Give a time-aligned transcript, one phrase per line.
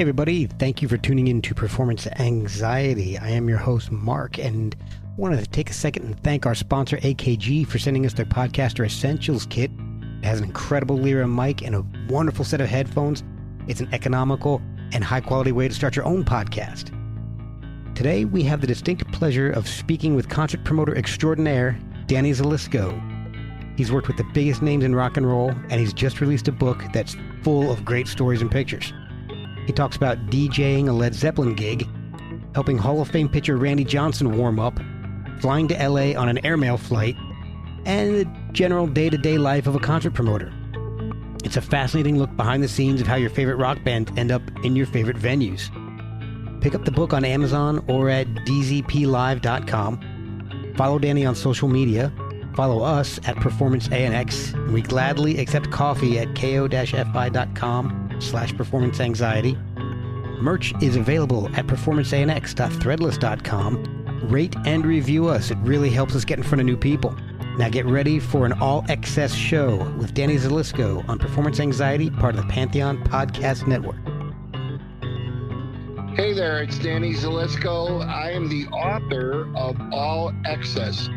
[0.00, 3.18] Hey everybody, thank you for tuning in to Performance Anxiety.
[3.18, 4.74] I am your host, Mark, and
[5.18, 8.86] wanted to take a second and thank our sponsor, AKG, for sending us their Podcaster
[8.86, 9.70] Essentials kit.
[10.22, 13.22] It has an incredible Lyra mic and a wonderful set of headphones.
[13.68, 14.62] It's an economical
[14.94, 16.96] and high quality way to start your own podcast.
[17.94, 22.98] Today, we have the distinct pleasure of speaking with concert promoter extraordinaire, Danny Zelisko.
[23.76, 26.52] He's worked with the biggest names in rock and roll, and he's just released a
[26.52, 28.94] book that's full of great stories and pictures.
[29.66, 31.88] He talks about DJing a Led Zeppelin gig,
[32.54, 34.78] helping Hall of Fame pitcher Randy Johnson warm up,
[35.40, 37.16] flying to LA on an airmail flight,
[37.84, 40.52] and the general day to day life of a concert promoter.
[41.44, 44.42] It's a fascinating look behind the scenes of how your favorite rock band end up
[44.62, 45.70] in your favorite venues.
[46.60, 50.00] Pick up the book on Amazon or at dzplive.com.
[50.76, 52.12] Follow Danny on social media.
[52.54, 54.52] Follow us at Performance ANX.
[54.70, 59.58] We gladly accept coffee at ko-fi.com slash performance anxiety.
[60.40, 63.96] Merch is available at performanceanx.threadless.com.
[64.28, 65.50] Rate and review us.
[65.50, 67.16] It really helps us get in front of new people.
[67.58, 72.36] Now get ready for an all access show with Danny Zelisko on Performance Anxiety, part
[72.36, 73.96] of the Pantheon Podcast Network.
[76.16, 78.06] Hey there, it's Danny Zelisko.
[78.06, 81.08] I am the author of All Excess,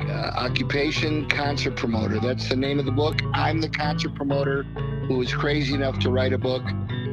[0.00, 2.20] uh, Occupation Concert Promoter.
[2.20, 3.20] That's the name of the book.
[3.34, 4.64] I'm the concert promoter
[5.06, 6.62] who was crazy enough to write a book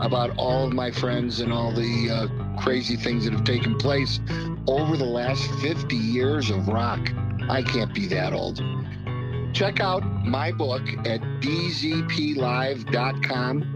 [0.02, 2.28] about all of my friends and all the uh,
[2.62, 4.20] crazy things that have taken place
[4.68, 7.00] over the last 50 years of rock.
[7.50, 8.62] I can't be that old.
[9.54, 12.22] Check out my book at dzplive.com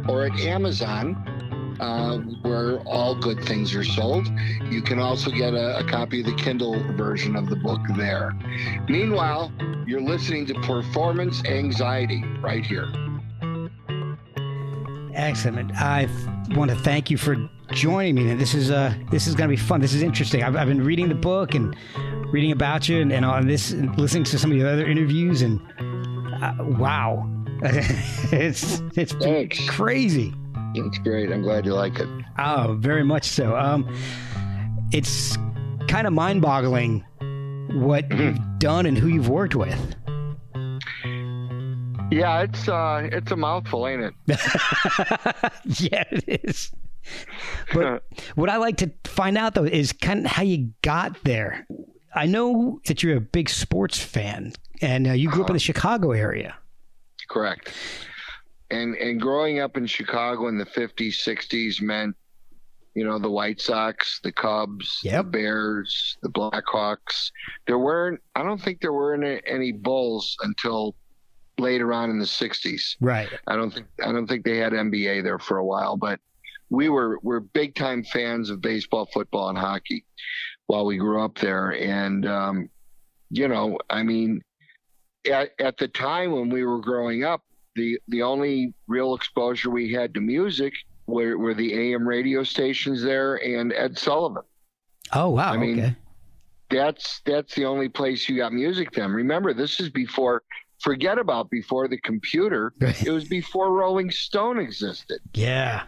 [0.08, 1.16] or at Amazon,
[1.80, 4.28] uh, where all good things are sold.
[4.70, 8.34] You can also get a, a copy of the Kindle version of the book there.
[8.88, 9.52] Meanwhile,
[9.88, 12.94] you're listening to Performance Anxiety right here.
[15.14, 15.72] Excellent.
[15.76, 16.08] I
[16.56, 17.36] want to thank you for
[17.72, 18.34] joining me.
[18.34, 19.82] This is uh, this is going to be fun.
[19.82, 20.44] This is interesting.
[20.44, 21.76] I've, I've been reading the book and
[22.32, 25.42] reading about you and, and on this, and listening to some of the other interviews,
[25.42, 25.60] and
[26.42, 27.30] uh, wow,
[28.32, 29.70] it's it's Thanks.
[29.70, 30.34] crazy.
[30.76, 31.32] It's great.
[31.32, 32.08] I'm glad you like it.
[32.40, 33.56] Oh, very much so.
[33.56, 33.88] Um,
[34.92, 35.38] it's
[35.88, 37.06] kind of mind-boggling
[37.74, 39.96] what you've done and who you've worked with.
[42.14, 44.14] Yeah, it's uh, it's a mouthful, ain't it?
[44.28, 46.72] yeah, it is.
[47.74, 48.04] But
[48.36, 51.68] what I like to find out though is kind of how you got there.
[52.16, 55.60] I know that you're a big sports fan, and uh, you grew up in the
[55.60, 56.56] Chicago area.
[57.30, 57.74] Correct.
[58.70, 62.16] And and growing up in Chicago in the 50s, 60s meant,
[62.94, 67.32] you know, the White Sox, the Cubs, the Bears, the Blackhawks.
[67.66, 68.22] There weren't.
[68.36, 70.96] I don't think there were any, any Bulls until
[71.58, 72.96] later on in the 60s.
[73.00, 73.30] Right.
[73.48, 76.20] I don't think I don't think they had NBA there for a while, but
[76.70, 80.06] we were we're big time fans of baseball, football, and hockey
[80.68, 81.72] while we grew up there.
[81.72, 82.70] And um,
[83.30, 84.42] you know, I mean,
[85.30, 87.44] at at the time when we were growing up,
[87.76, 90.74] the the only real exposure we had to music
[91.06, 94.44] were, were the AM radio stations there and Ed Sullivan.
[95.12, 95.54] Oh wow.
[95.54, 95.96] I mean, okay.
[96.70, 99.12] That's that's the only place you got music then.
[99.12, 100.42] Remember, this is before.
[100.84, 102.74] Forget about before the computer.
[102.82, 105.20] It was before Rolling Stone existed.
[105.34, 105.84] Yeah.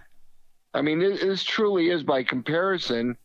[0.74, 3.18] I mean, this, truly is, by comparison,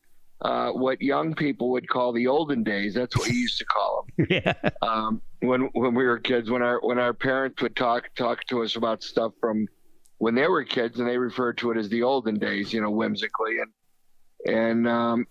[0.43, 2.95] uh, what young people would call the olden days.
[2.95, 4.55] That's what we used to call them Yeah.
[4.83, 6.51] um, when when we were kids.
[6.51, 9.67] When our when our parents would talk talk to us about stuff from
[10.19, 12.91] when they were kids, and they referred to it as the olden days, you know,
[12.91, 13.57] whimsically.
[13.59, 15.27] And and um,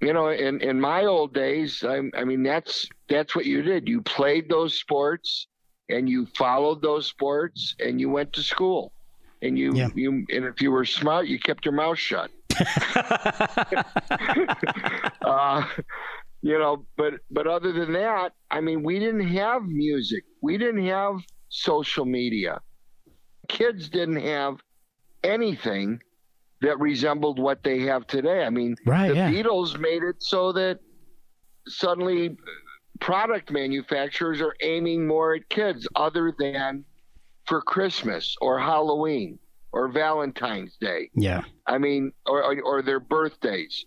[0.00, 3.88] you know, in in my old days, I, I mean, that's that's what you did.
[3.88, 5.48] You played those sports,
[5.88, 8.92] and you followed those sports, and you went to school,
[9.42, 9.88] and you Yeah.
[9.94, 12.30] you and if you were smart, you kept your mouth shut.
[15.24, 15.64] uh,
[16.42, 20.24] you know, but but other than that, I mean, we didn't have music.
[20.42, 21.16] We didn't have
[21.48, 22.60] social media.
[23.48, 24.60] Kids didn't have
[25.22, 26.00] anything
[26.62, 28.44] that resembled what they have today.
[28.44, 29.30] I mean, Right, the yeah.
[29.30, 30.78] Beatles made it so that
[31.68, 32.36] suddenly
[33.00, 36.84] product manufacturers are aiming more at kids other than
[37.46, 39.38] for Christmas or Halloween
[39.72, 41.10] or Valentine's Day.
[41.14, 41.42] Yeah.
[41.66, 43.84] I mean, or, or, or their birthdays.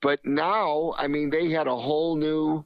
[0.00, 2.64] But now, I mean, they had a whole new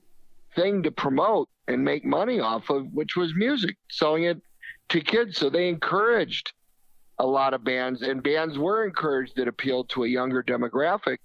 [0.54, 4.40] thing to promote and make money off of, which was music, selling it
[4.88, 5.36] to kids.
[5.36, 6.52] So they encouraged
[7.18, 11.18] a lot of bands, and bands were encouraged that appealed to a younger demographic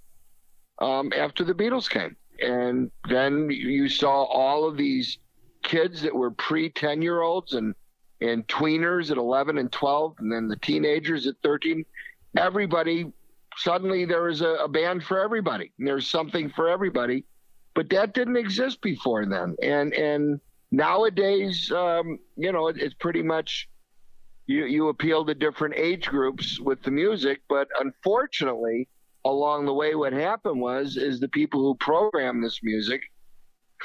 [0.79, 2.15] um, after the Beatles came.
[2.41, 5.19] And then you saw all of these
[5.63, 7.75] kids that were pre 10 year olds and,
[8.21, 11.85] and tweeners at 11 and 12, and then the teenagers at 13.
[12.37, 13.11] Everybody,
[13.57, 15.71] suddenly there was a, a band for everybody.
[15.77, 17.25] There's something for everybody.
[17.73, 19.55] But that didn't exist before then.
[19.61, 20.41] And, and
[20.71, 23.69] nowadays, um, you know, it, it's pretty much
[24.47, 27.41] you, you appeal to different age groups with the music.
[27.47, 28.87] But unfortunately,
[29.25, 33.01] along the way, what happened was is the people who program this music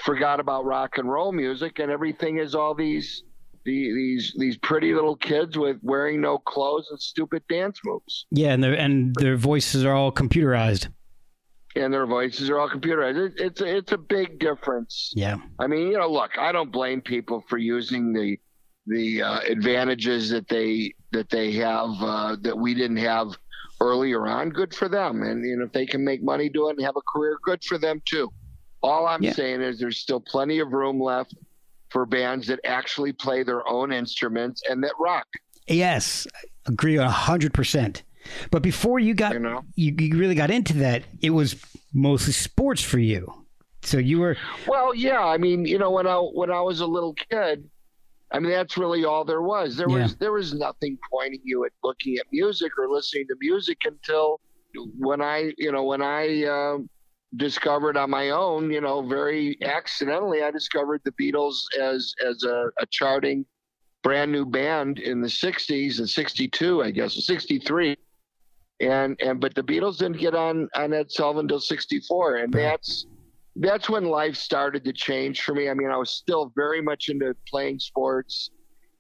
[0.05, 3.23] forgot about rock and roll music, and everything is all these
[3.65, 8.53] the, these these pretty little kids with wearing no clothes and stupid dance moves, Yeah,
[8.53, 10.89] and their and their voices are all computerized.
[11.75, 13.17] and their voices are all computerized.
[13.27, 15.13] It, it's a, it's a big difference.
[15.17, 15.37] Yeah.
[15.59, 18.39] I mean, you know, look, I don't blame people for using the
[18.87, 23.37] the uh, advantages that they that they have uh, that we didn't have
[23.81, 24.51] earlier on.
[24.51, 26.97] Good for them, and you know, if they can make money doing it and have
[26.97, 28.33] a career, good for them too.
[28.83, 29.33] All I'm Yeah.
[29.33, 31.35] saying is there's still plenty of room left
[31.91, 35.27] for bands that actually play their own instruments and that rock.
[35.67, 38.03] Yes, I agree a hundred percent.
[38.51, 39.63] But before you got You know?
[39.77, 41.57] you, you really got into that, it was
[41.95, 43.33] mostly sports for you.
[43.83, 44.37] So you were
[44.67, 45.21] Well, yeah.
[45.25, 47.69] I mean, you know, when I when I was a little kid,
[48.33, 49.77] I mean, that's really all there was.
[49.77, 50.03] There Yeah.
[50.03, 54.41] was there was nothing pointing you at looking at music or listening to music until
[54.99, 56.91] when I, you know, when I um,
[57.37, 62.71] discovered on my own, you know, very accidentally, I discovered the Beatles as as a,
[62.81, 63.47] a charting
[64.03, 67.97] brand new band in the '60s and '62, I guess, '63.
[68.81, 73.07] And and but the Beatles didn't get on on Ed Sullivan until '64, and that's
[73.59, 75.69] that's when life started to change for me.
[75.69, 78.51] I mean, I was still very much into playing sports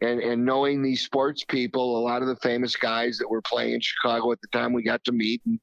[0.00, 3.74] and, and knowing these sports people, a lot of the famous guys that were playing
[3.74, 5.58] in Chicago at the time we got to meet and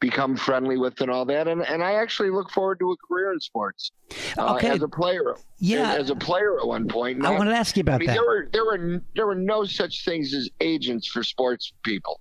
[0.00, 1.48] become friendly with and all that.
[1.48, 3.90] And, and I actually look forward to a career in sports
[4.36, 4.68] uh, Okay.
[4.68, 5.34] as a player.
[5.58, 5.92] Yeah.
[5.94, 7.24] As, as a player at one point.
[7.24, 8.12] I wanted to ask you I about mean, that.
[8.14, 12.20] there were there were there were no such things as agents for sports people.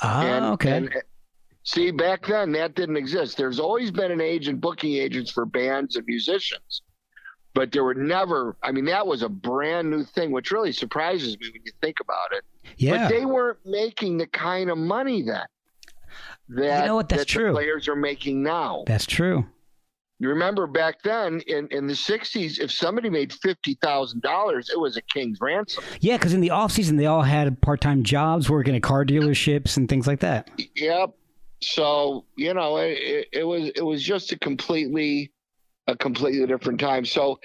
[0.00, 0.76] Ah, And- okay.
[0.76, 0.94] and-
[1.64, 3.36] see, back then that didn't exist.
[3.36, 6.82] There's always been an agent booking agents for bands and musicians,
[7.54, 8.56] but there were never.
[8.62, 11.96] I mean, that was a brand new thing, which really surprises me when you think
[12.00, 12.44] about it.
[12.76, 13.08] yeah.
[13.08, 15.44] But they weren't making the kind of money then.
[16.48, 17.08] That, you know what?
[17.08, 17.52] That's that the true.
[17.52, 18.84] players are making now.
[18.86, 19.46] That's true.
[20.18, 24.78] You remember back then in, in the '60s, if somebody made fifty thousand dollars, it
[24.78, 25.82] was a king's ransom.
[26.00, 29.04] Yeah, because in the off season they all had part time jobs working at car
[29.04, 30.48] dealerships and things like that.
[30.76, 31.14] Yep.
[31.62, 35.32] So you know, it, it, it was it was just a completely
[35.86, 37.04] a completely different time.
[37.04, 37.38] So,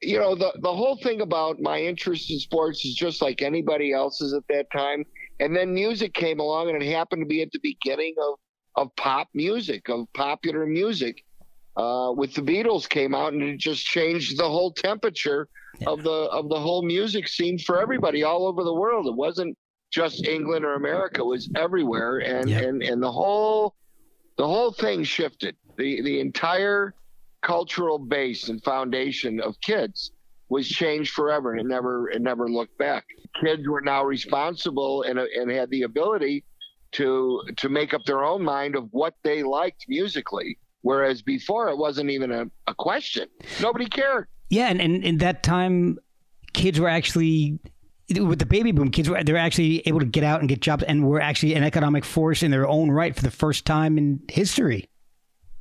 [0.00, 3.92] you know, the the whole thing about my interest in sports is just like anybody
[3.92, 5.04] else's at that time.
[5.40, 8.38] And then music came along, and it happened to be at the beginning of
[8.76, 11.24] of pop music, of popular music.
[11.76, 15.48] Uh, with the Beatles came out, and it just changed the whole temperature
[15.86, 19.06] of the of the whole music scene for everybody all over the world.
[19.08, 19.56] It wasn't
[19.94, 22.62] just England or America; it was everywhere, and Yep.
[22.64, 23.74] and and the whole
[24.36, 25.54] the whole thing shifted.
[25.78, 26.94] the The entire
[27.42, 30.12] cultural base and foundation of kids
[30.48, 33.04] was changed forever, and it never it never looked back.
[33.40, 36.44] Kids were now responsible and and had the ability
[36.92, 40.58] to to make up their own mind of what they liked musically.
[40.82, 43.26] Whereas before, it wasn't even a, a question.
[43.62, 44.26] Nobody cared.
[44.50, 45.98] Yeah, and, and in that time,
[46.52, 47.58] kids were actually
[48.10, 48.90] with the baby boom.
[48.90, 51.64] Kids were they're actually able to get out and get jobs, and were actually an
[51.64, 54.88] economic force in their own right for the first time in history.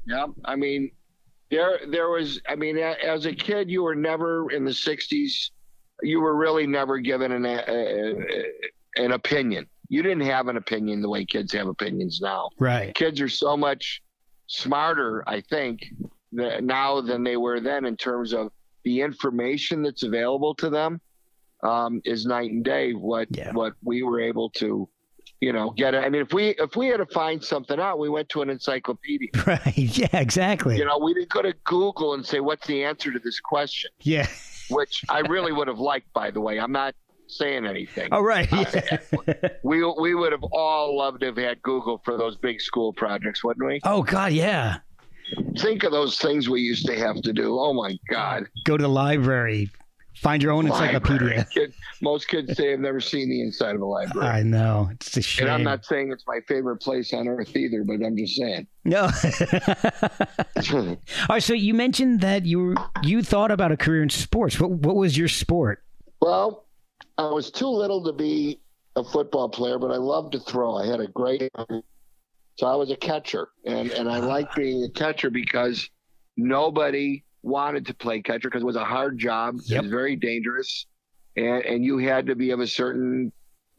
[0.05, 0.91] Yeah, I mean,
[1.49, 2.41] there there was.
[2.47, 5.51] I mean, as a kid, you were never in the '60s.
[6.01, 9.67] You were really never given an a, a, an opinion.
[9.87, 12.49] You didn't have an opinion the way kids have opinions now.
[12.59, 12.93] Right.
[12.95, 14.01] Kids are so much
[14.47, 15.85] smarter, I think,
[16.31, 18.51] now than they were then in terms of
[18.83, 20.99] the information that's available to them
[21.63, 22.93] um, is night and day.
[22.93, 23.51] What yeah.
[23.51, 24.87] what we were able to,
[25.39, 25.95] you know, get.
[25.95, 28.49] I mean, if we if we had to find something out, we went to an
[28.49, 29.29] encyclopedia.
[29.45, 29.73] Right.
[29.75, 30.07] Yeah.
[30.13, 30.77] Exactly.
[30.77, 33.91] You know, we didn't go to Google and say, "What's the answer to this question?"
[34.01, 34.27] Yeah.
[34.69, 36.59] Which I really would have liked, by the way.
[36.59, 36.95] I'm not
[37.27, 38.09] saying anything.
[38.11, 38.49] Oh, right.
[38.51, 38.97] Yeah.
[39.13, 42.93] Uh, we we would have all loved to have had Google for those big school
[42.93, 43.79] projects, wouldn't we?
[43.83, 44.77] Oh God, yeah.
[45.57, 47.57] Think of those things we used to have to do.
[47.59, 48.45] Oh my God.
[48.65, 49.69] Go to the library,
[50.15, 51.45] Find your own encyclopedia.
[51.53, 54.27] Kid, most kids say I've never seen the inside of a library.
[54.27, 54.89] I know.
[54.91, 55.47] It's a shame.
[55.47, 58.67] And I'm not saying it's my favorite place on earth either, but I'm just saying.
[58.85, 59.03] No.
[60.73, 60.97] All
[61.29, 61.43] right.
[61.43, 64.59] So you mentioned that you you thought about a career in sports.
[64.59, 65.83] What what was your sport?
[66.21, 66.65] Well,
[67.17, 68.59] I was too little to be
[68.95, 70.75] a football player, but I loved to throw.
[70.75, 71.51] I had a great
[72.55, 74.25] so I was a catcher, and and I ah.
[74.25, 75.89] liked being a catcher because
[76.37, 79.59] nobody wanted to play catcher because it was a hard job.
[79.65, 79.77] Yep.
[79.77, 80.87] It was very dangerous,
[81.35, 83.31] and and you had to be of a certain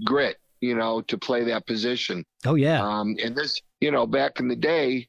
[0.04, 2.24] grit, you know, to play that position.
[2.46, 2.82] Oh yeah.
[2.82, 5.08] Um, and this, you know, back in the day,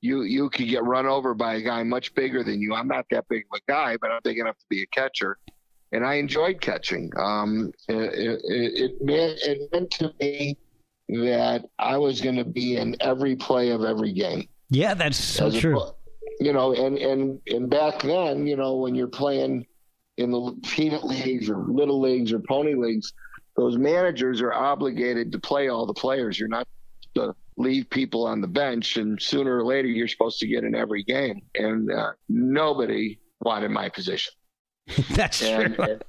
[0.00, 2.74] you you could get run over by a guy much bigger than you.
[2.74, 5.38] I'm not that big of a guy, but I'm big enough to be a catcher,
[5.92, 7.10] and I enjoyed catching.
[7.16, 10.56] Um, it, it, it meant it meant to me
[11.08, 14.48] that I was going to be in every play of every game.
[14.70, 15.80] Yeah, that's so As true.
[15.80, 15.92] A,
[16.40, 19.66] you know, and and and back then, you know, when you're playing
[20.16, 23.12] in the peanut leagues or little leagues or pony leagues,
[23.56, 26.38] those managers are obligated to play all the players.
[26.38, 26.66] You're not
[27.14, 30.74] to leave people on the bench, and sooner or later, you're supposed to get in
[30.74, 31.42] every game.
[31.54, 34.32] And uh, nobody wanted my position.
[35.10, 35.84] that's and, true.
[35.84, 36.02] And,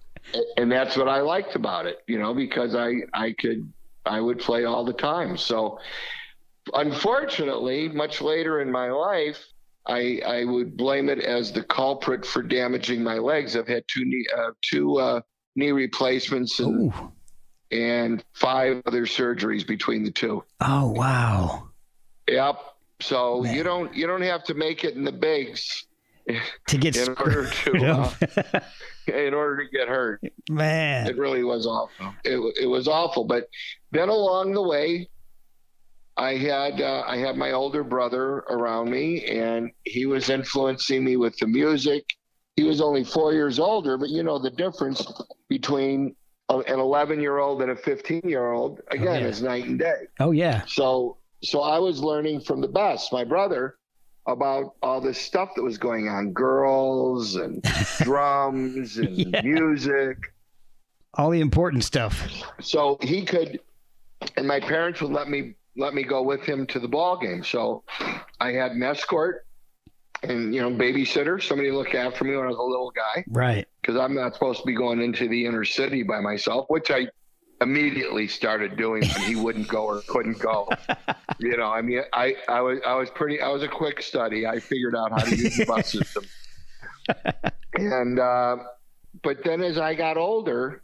[0.58, 3.72] and that's what I liked about it, you know, because I I could
[4.06, 5.36] I would play all the time.
[5.36, 5.80] So,
[6.74, 9.46] unfortunately, much later in my life,
[9.88, 13.56] I, I would blame it as the culprit for damaging my legs.
[13.56, 15.22] I've had two knee uh, two uh,
[15.56, 16.94] knee replacements and
[17.72, 20.44] and five other surgeries between the two.
[20.60, 21.70] Oh wow!
[22.28, 22.58] Yep.
[23.02, 23.56] So Man.
[23.56, 25.86] you don't you don't have to make it in the bigs
[26.68, 28.60] to get in order to uh,
[29.08, 30.22] in order to get hurt.
[30.50, 32.14] Man, it really was awful.
[32.24, 33.26] It it was awful.
[33.26, 33.48] But
[33.92, 35.10] then along the way,
[36.22, 41.18] I had uh, I had my older brother around me, and he was influencing me
[41.18, 42.06] with the music.
[42.56, 45.04] He was only four years older, but you know the difference
[45.50, 46.16] between
[46.50, 49.26] an 11 year old and a 15 year old again oh, yeah.
[49.26, 50.02] is night and day.
[50.20, 50.62] Oh yeah.
[50.68, 53.78] So so I was learning from the best, my brother,
[54.28, 57.64] about all this stuff that was going on, girls and
[58.02, 59.42] drums and yeah.
[59.42, 60.18] music,
[61.16, 62.30] all the important stuff.
[62.62, 63.60] So he could,
[64.38, 67.44] and my parents would let me let me go with him to the ball game.
[67.44, 67.84] So
[68.40, 69.46] I had an escort
[70.24, 73.24] and you know babysitter, somebody to look after me when I was a little guy.
[73.28, 73.68] Right.
[73.82, 77.08] Because I'm not supposed to be going into the inner city by myself, which I
[77.62, 80.70] immediately started doing when he wouldn't go or couldn't go.
[81.40, 84.46] you know, I mean, I, I was I was pretty I was a quick study.
[84.46, 86.26] I figured out how to use the bus system.
[87.76, 88.58] and uh,
[89.24, 90.82] but then as I got older,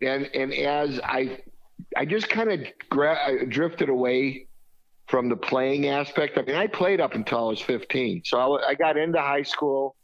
[0.00, 1.40] and and as I
[1.96, 4.48] I just kind of gra- drifted away
[5.08, 6.38] from the playing aspect.
[6.38, 9.42] I mean, I played up until I was 15, so I, I got into high
[9.42, 9.96] school,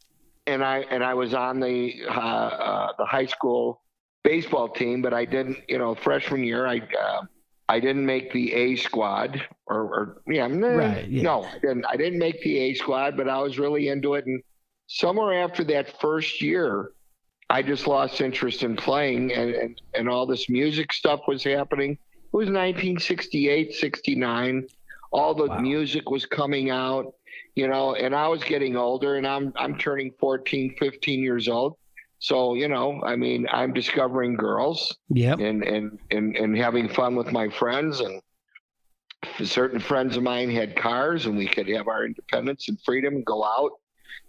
[0.46, 3.82] and I and I was on the uh, uh, the high school
[4.24, 5.58] baseball team, but I didn't.
[5.68, 7.22] You know, freshman year, I uh,
[7.68, 11.84] I didn't make the A squad, or, or yeah, right, yeah, no, I didn't.
[11.88, 14.42] I didn't make the A squad, but I was really into it, and
[14.86, 16.92] somewhere after that first year,
[17.50, 21.92] I just lost interest in playing, and, and, and all this music stuff was happening.
[21.92, 24.68] It was 1968, 69.
[25.10, 25.58] All the wow.
[25.58, 27.12] music was coming out,
[27.56, 31.76] you know, and I was getting older, and I'm I'm turning 14, 15 years old.
[32.20, 37.16] So you know, I mean, I'm discovering girls, yeah, and, and and and having fun
[37.16, 38.22] with my friends, and
[39.42, 43.24] certain friends of mine had cars, and we could have our independence and freedom and
[43.24, 43.72] go out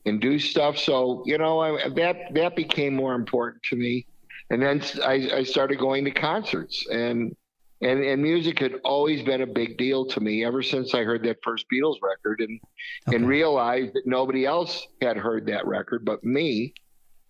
[0.05, 0.77] and do stuff.
[0.77, 4.05] So you know I, that that became more important to me.
[4.49, 7.35] And then I, I started going to concerts, and
[7.81, 11.23] and and music had always been a big deal to me ever since I heard
[11.23, 12.59] that first Beatles record, and
[13.07, 13.15] okay.
[13.15, 16.73] and realized that nobody else had heard that record but me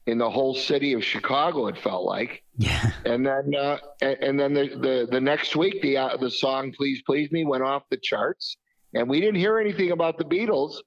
[0.07, 1.67] in the whole city of Chicago.
[1.67, 2.43] It felt like.
[2.57, 2.91] Yeah.
[3.05, 6.73] And then uh, and, and, then the, the the next week the uh, the song
[6.75, 8.57] "Please Please Me" went off the charts,
[8.93, 10.77] and we didn't hear anything about the Beatles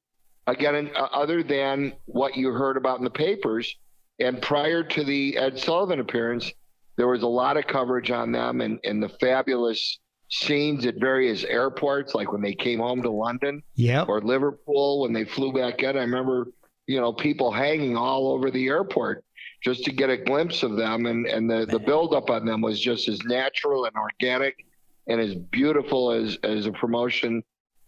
[0.47, 3.77] again, uh, other than what you heard about in the papers.
[4.21, 6.53] And prior to the Ed Sullivan appearance,
[6.97, 9.99] there was a lot of coverage on them and, and the fabulous
[10.29, 14.09] scenes at various airports, like when they came home to London Yep.
[14.09, 15.97] or Liverpool when they flew back in.
[15.97, 16.49] I remember,
[16.87, 19.25] you know, people hanging all over the airport
[19.63, 22.81] just to get a glimpse of them, and and the the buildup on them was
[22.81, 24.65] just as natural and organic
[25.09, 27.43] and as beautiful as as a promotion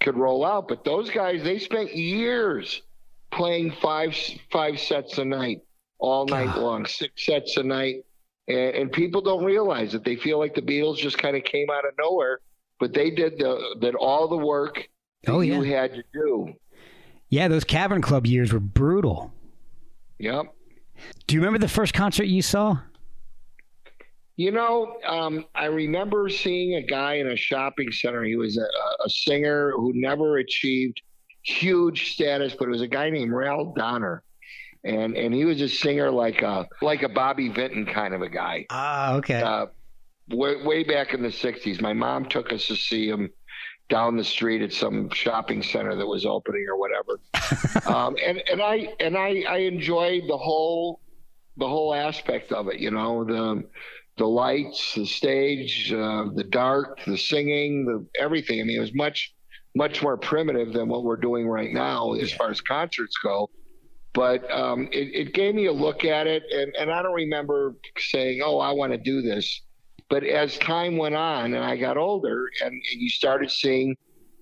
[0.06, 0.68] could roll out.
[0.68, 2.82] But those guys, they spent years
[3.32, 4.16] playing five
[4.52, 5.62] five sets a night,
[5.98, 6.58] all night God.
[6.62, 8.04] long, six sets a night.
[8.48, 11.66] And, and people don't realize that they feel like the Beatles just kind of came
[11.70, 12.38] out of nowhere,
[12.78, 14.88] but they did the did all the work
[15.24, 16.54] that Oh, you had to do.
[17.28, 19.32] Yeah, those Cavern Club years were brutal.
[20.20, 20.46] Yep.
[21.26, 22.78] Do you remember the first concert you saw?
[24.36, 28.22] You know, um, I remember seeing a guy in a shopping center.
[28.22, 28.66] He was a,
[29.04, 31.00] a singer who never achieved
[31.42, 34.22] huge status, but it was a guy named Ral Donner,
[34.84, 38.28] and and he was a singer like a like a Bobby Vinton kind of a
[38.28, 38.66] guy.
[38.68, 39.40] Ah, okay.
[39.40, 39.66] Uh,
[40.28, 43.30] way, way back in the '60s, my mom took us to see him
[43.88, 47.20] down the street at some shopping center that was opening or whatever.
[47.86, 51.00] um, and and I and I I enjoyed the whole
[51.56, 52.80] the whole aspect of it.
[52.80, 53.64] You know the
[54.16, 58.60] the lights, the stage, uh, the dark, the singing, the everything.
[58.60, 59.32] I mean, it was much
[59.74, 63.50] much more primitive than what we're doing right now as far as concerts go.
[64.14, 67.76] But um, it, it gave me a look at it, and, and I don't remember
[67.98, 69.62] saying, "Oh, I want to do this."
[70.08, 73.96] But as time went on, and I got older, and, and you started seeing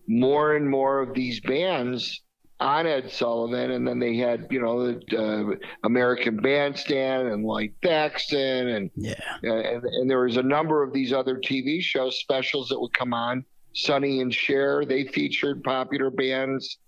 [0.07, 2.23] more and more of these bands
[2.61, 7.75] on Ed Sullivan, and then they had, you know, the uh, American Bandstand and Lloyd
[7.83, 9.15] Thaxton, and yeah.
[9.45, 12.95] uh, and, and there was a number of these other TV shows specials that would
[12.95, 13.45] come on.
[13.75, 16.79] Sonny and Cher, they featured popular bands,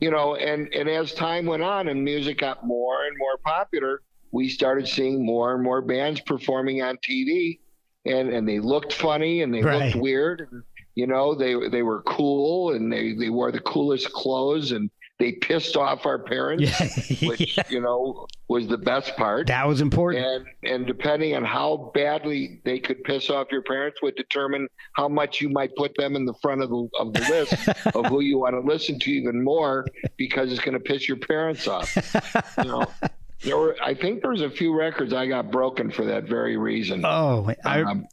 [0.00, 4.02] you know, and and as time went on and music got more and more popular,
[4.30, 7.58] we started seeing more and more bands performing on TV,
[8.04, 9.86] and and they looked funny and they Right.
[9.86, 10.62] looked weird, and,
[10.94, 15.32] you know, they they were cool and they they wore the coolest clothes and they
[15.32, 17.28] pissed off our parents, Yeah.
[17.28, 17.62] which yeah.
[17.70, 19.46] you know was the best part.
[19.46, 20.24] That was important.
[20.24, 25.08] And and depending on how badly they could piss off your parents would determine how
[25.08, 28.20] much you might put them in the front of the of the list of who
[28.20, 29.86] you want to listen to even more
[30.16, 31.96] because it's going to piss your parents off.
[32.58, 32.86] You know,
[33.42, 36.56] there were I think there was a few records I got broken for that very
[36.56, 37.04] reason.
[37.04, 38.06] Oh, I, Um,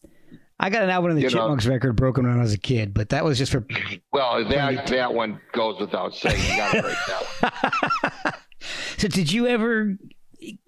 [0.64, 2.58] I got an album of the you know- Chipmunks record broken when I was a
[2.58, 3.68] kid, but that was just for.
[4.14, 6.42] well, that that one goes without saying.
[6.42, 8.34] You got to break that one.
[8.98, 9.98] So, did you ever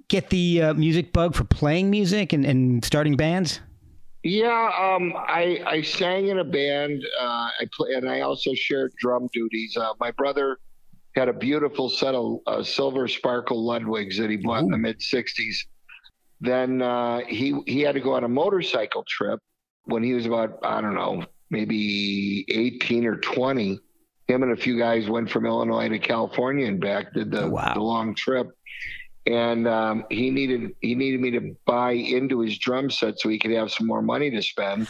[0.10, 3.62] get the uh, music bug for playing music and, and starting bands?
[4.21, 7.01] Yeah, um, I I sang in a band.
[7.17, 9.77] Uh, I play, and I also shared drum duties.
[9.77, 10.58] Uh, my brother
[11.15, 14.99] had a beautiful set of uh, silver sparkle Ludwigs that he bought in the mid
[14.99, 15.55] '60s.
[16.41, 19.39] Then uh, he he had to go on a motorcycle trip
[19.86, 23.80] when he was about I don't know maybe 18 or 20.
[24.28, 27.13] Him and a few guys went from Illinois to California and back.
[27.13, 27.74] Did the, Oh, wow.
[27.76, 28.50] the long trip
[29.28, 33.39] and um, he needed he needed me to buy into his drum set so he
[33.39, 34.88] could have some more money to spend.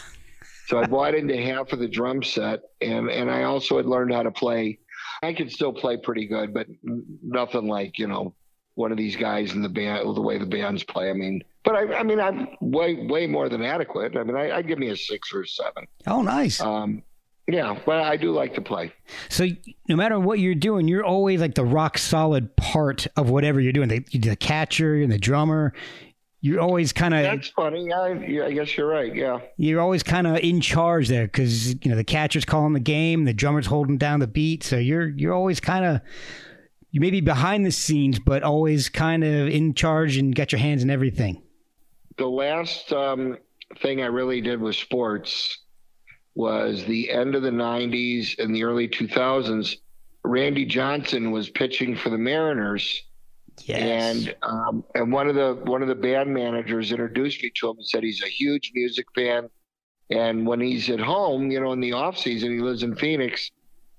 [0.68, 4.14] So I bought into half of the drum set, and and I also had learned
[4.14, 4.80] how to play.
[5.24, 6.68] I could still play pretty good, but
[7.24, 8.36] nothing like you know
[8.74, 11.10] one of these guys in the band the way the bands play.
[11.10, 14.16] I mean, but I I mean I'm way way more than adequate.
[14.16, 15.88] I mean I, I give me a six or a seven.
[16.08, 16.62] Oh, nice.
[16.62, 17.04] Um,
[17.48, 18.92] yeah, but I do like to play.
[19.30, 19.48] So
[19.88, 23.72] no matter what you're doing, you're always like the rock solid part of whatever you're
[23.72, 23.88] doing.
[23.88, 25.74] The, the catcher and the drummer.
[26.42, 27.92] You're always kind of That's funny.
[27.92, 29.14] I, I guess you're right.
[29.14, 29.40] Yeah.
[29.58, 33.26] you're always kind of in charge there because you know the catcher's calling the game,
[33.26, 34.64] the drummer's holding down the beat.
[34.64, 36.02] So you're you're always kind of
[36.92, 40.60] you may be behind the scenes, but always kind of in charge and got your
[40.60, 41.42] hands in everything.
[42.18, 43.38] The last um,
[43.82, 45.60] thing I really did with sports
[46.36, 49.76] was the end of the 90s and the early 2000s.
[50.24, 53.04] Randy Johnson was pitching for the Mariners,
[53.64, 54.26] Yes.
[54.26, 57.78] and um, and one of the one of the band managers introduced me to him
[57.78, 59.50] and said he's a huge music fan,
[60.10, 63.52] and when he's at home, you know, in the off season, he lives in Phoenix.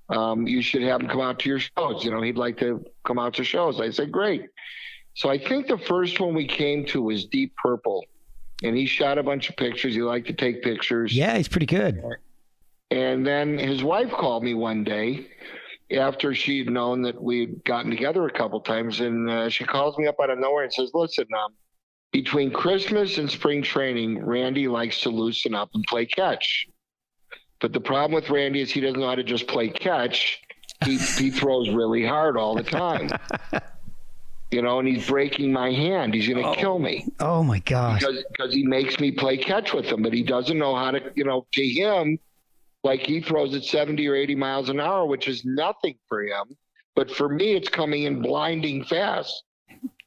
[0.09, 2.03] Um, you should have him come out to your shows.
[2.03, 3.79] You know, he'd like to come out to shows.
[3.81, 4.45] I said, great.
[5.17, 8.05] So I think the first one we came to was Deep Purple,
[8.61, 9.95] and he shot a bunch of pictures.
[9.95, 11.11] He liked to take pictures.
[11.11, 12.03] yeah, he's pretty good.
[12.91, 15.27] And then his wife called me one day
[15.91, 20.05] after she'd known that we'd gotten together a couple times, and uh, she calls me
[20.05, 21.55] up out of nowhere and says, "Listen, um,
[22.11, 26.67] between Christmas and spring training, Randy likes to loosen up and play catch.
[27.59, 30.39] But the problem with Randy is he doesn't know how to just play catch.
[30.85, 33.09] He he throws really hard all the time."
[34.51, 36.13] You know, and he's breaking my hand.
[36.13, 36.79] He's going to kill oh.
[36.79, 37.99] me Oh my gosh.
[37.99, 41.01] because because he makes me play catch with him, but he doesn't know how to.
[41.15, 42.17] You know, to him,
[42.83, 46.55] like he throws at 70 or 80 miles an hour, which is nothing for him.
[46.95, 49.43] But for me, it's coming in blinding fast.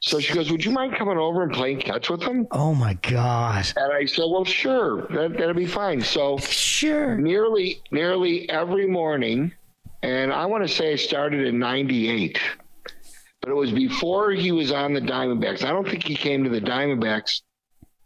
[0.01, 2.47] So she goes, Would you mind coming over and playing catch with him?
[2.51, 3.67] Oh my God.
[3.77, 6.01] And I said, Well, sure, that, that'll be fine.
[6.01, 7.19] So Sure.
[7.19, 9.53] nearly nearly every morning,
[10.03, 12.41] and I want to say I started in '98,
[13.41, 15.65] but it was before he was on the Diamondbacks.
[15.65, 17.41] I don't think he came to the Diamondbacks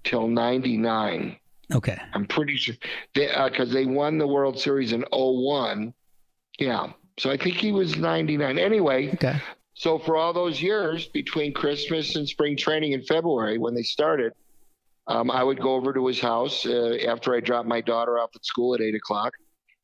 [0.04, 1.36] till '99.
[1.72, 1.98] Okay.
[2.12, 2.74] I'm pretty sure
[3.14, 5.94] because they, won the World Series in 01.
[6.58, 8.58] Yeah, so I think he was 99.
[8.58, 9.40] Anyway, Okay.
[9.72, 14.32] so for all those years between Christmas and spring training in February when they started,
[15.06, 18.30] um, I would go over to his house uh, after I dropped my daughter off
[18.36, 19.32] at school at eight o'clock.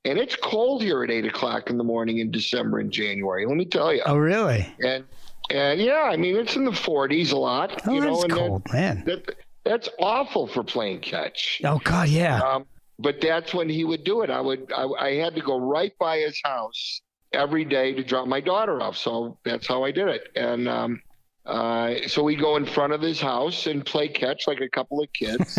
[0.05, 3.45] And it's cold here at eight o'clock in the morning in December and January.
[3.47, 4.03] Let me tell you.
[4.07, 4.67] Oh, really?
[4.85, 5.05] And
[5.51, 7.83] and yeah, I mean it's in the 40s a lot.
[7.87, 9.05] Oh, you know, that's cold, man.
[9.07, 11.61] That, that that's awful for playing catch.
[11.65, 12.41] Oh, God, yeah.
[12.41, 12.67] Um,
[12.99, 14.31] but that's when he would do it.
[14.31, 18.27] I would I, I had to go right by his house every day to drop
[18.27, 18.97] my daughter off.
[18.97, 20.29] So that's how I did it.
[20.35, 21.03] And um,
[21.47, 25.03] uh, so we go in front of his house and play catch like a couple
[25.03, 25.59] of kids.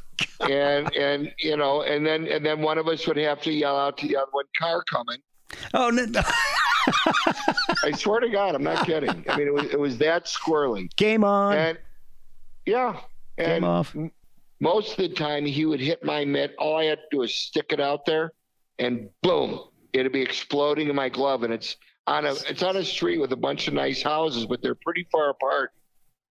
[0.40, 3.76] and and you know, and then and then one of us would have to yell
[3.76, 5.18] out to the other one, "Car coming!"
[5.74, 6.04] Oh, no.
[7.84, 9.24] I swear to God, I'm not kidding.
[9.28, 10.94] I mean, it was it was that squirrely.
[10.96, 11.56] Game on.
[11.56, 11.78] And
[12.66, 13.00] yeah,
[13.38, 13.94] Game off.
[13.96, 14.10] m-
[14.60, 16.54] most of the time he would hit my mitt.
[16.58, 18.32] All I had to do is stick it out there,
[18.78, 19.60] and boom,
[19.92, 21.42] it'd be exploding in my glove.
[21.42, 24.62] And it's on a it's on a street with a bunch of nice houses, but
[24.62, 25.72] they're pretty far apart.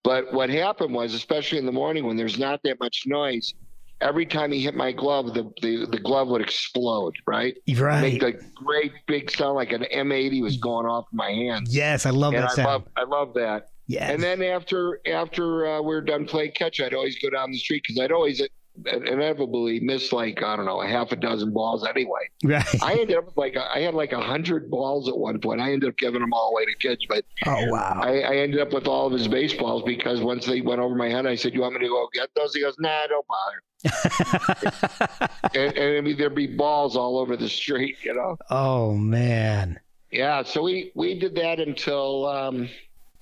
[0.04, 3.54] But what happened was, especially in the morning when there's not that much noise,
[4.02, 7.56] every time he hit my glove, the the, the glove would explode, right?
[7.76, 8.02] Right.
[8.02, 11.68] Make a great big sound like an M80 was going off in my hand.
[11.70, 12.68] Yes, I love And that I sound.
[12.68, 13.70] love I love that.
[13.88, 14.10] yes.
[14.12, 17.58] And then after after uh, we are done playing catch, I'd always go down the
[17.58, 18.42] street because I'd always
[18.86, 22.30] inevitably miss like I don't know a half a dozen balls anyway.
[22.44, 22.84] right.
[22.84, 25.62] I ended up like I had like a hundred balls at one point.
[25.62, 28.00] I ended up giving them all away to kids, but oh, wow.
[28.02, 31.10] I, I ended up with all of his baseballs because once they went over my
[31.10, 33.64] head, I said, "You want me to go get those?" He goes, "Nah, don't bother."
[35.56, 38.38] and, and I mean, there'd be balls all over the street, you know.
[38.50, 39.80] oh, man.
[40.12, 42.70] Yeah, so we we did that until um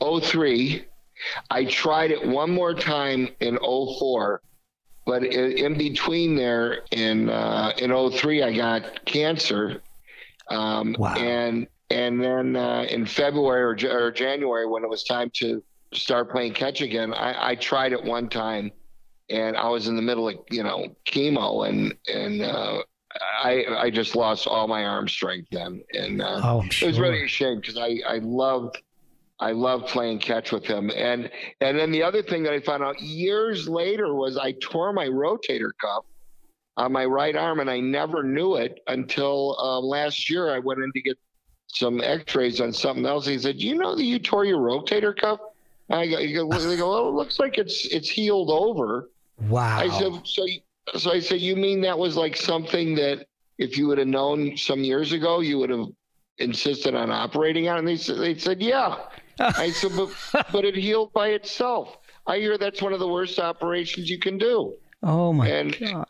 [0.02, 0.86] 03.
[1.50, 4.42] I tried it one more time in 04,
[5.08, 9.82] but in, in between there in uh, in 03 I got cancer.
[10.52, 11.16] Um, Wow.
[11.16, 16.30] And and then uh, in February or, or January when it was time to start
[16.30, 18.72] playing catch again, I, I tried it one time,
[19.30, 22.82] and I was in the middle of you know chemo and and uh,
[23.42, 27.00] I I just lost all my arm strength then, and uh, Oh, I'm it was
[27.00, 28.82] really a shame because I I loved
[29.40, 31.30] I love playing catch with him, and
[31.62, 35.06] and then the other thing that I found out years later was I tore my
[35.08, 36.06] rotator cuff
[36.76, 40.54] on my right arm, and I never knew it until uh, last year.
[40.54, 41.18] I went in to get
[41.68, 43.28] some X-rays on something else.
[43.28, 45.40] He said, "You know that you tore your rotator cuff."
[45.90, 49.10] I go, they go, "Well, it looks like it's it's healed over."
[49.42, 49.78] wow.
[49.78, 50.46] I said, so,
[50.96, 54.56] so I said, you mean that was like something that if you would have known
[54.58, 55.88] some years ago, you would have
[56.38, 57.80] insisted on operating on?
[57.80, 58.98] And they said, they said, yeah.
[59.58, 60.10] I said, but,
[60.52, 61.98] but it healed by itself.
[62.26, 64.74] I hear that's one of the worst operations you can do.
[65.04, 66.08] oh, my and- God.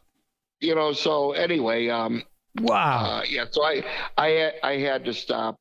[0.59, 2.23] You know, so anyway, um,
[2.61, 3.19] Wow.
[3.19, 3.83] uh, yeah, so I,
[4.17, 5.59] I, I had to stop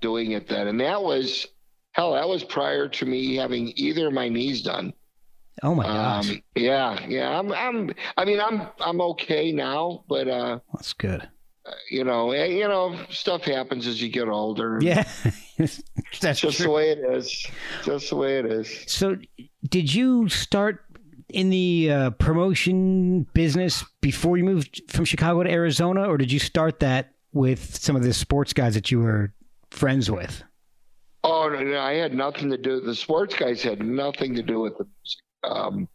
[0.00, 0.68] doing it then.
[0.68, 1.48] And that was,
[1.90, 4.92] hell, that was prior to me having either of my knees done.
[5.64, 6.30] oh, my gosh.
[6.30, 7.36] Um, yeah, yeah.
[7.36, 11.28] I'm, I'm, I mean, I'm, I'm okay now, but, uh, That's good.
[11.90, 14.78] You know, eh, you know, stuff happens as you get older.
[14.80, 15.08] Yeah.
[16.20, 17.46] That's just the way it is.
[17.84, 18.84] Just the way it is.
[18.86, 19.16] So,
[19.68, 20.84] did you start
[21.28, 26.38] in the uh, promotion business before you moved from Chicago to Arizona, or did you
[26.38, 29.32] start that with some of the sports guys that you were
[29.70, 30.42] friends with?
[31.24, 32.80] Oh no, no, I had nothing to do.
[32.80, 35.22] The sports guys had nothing to do with the music.
[35.44, 35.88] Um,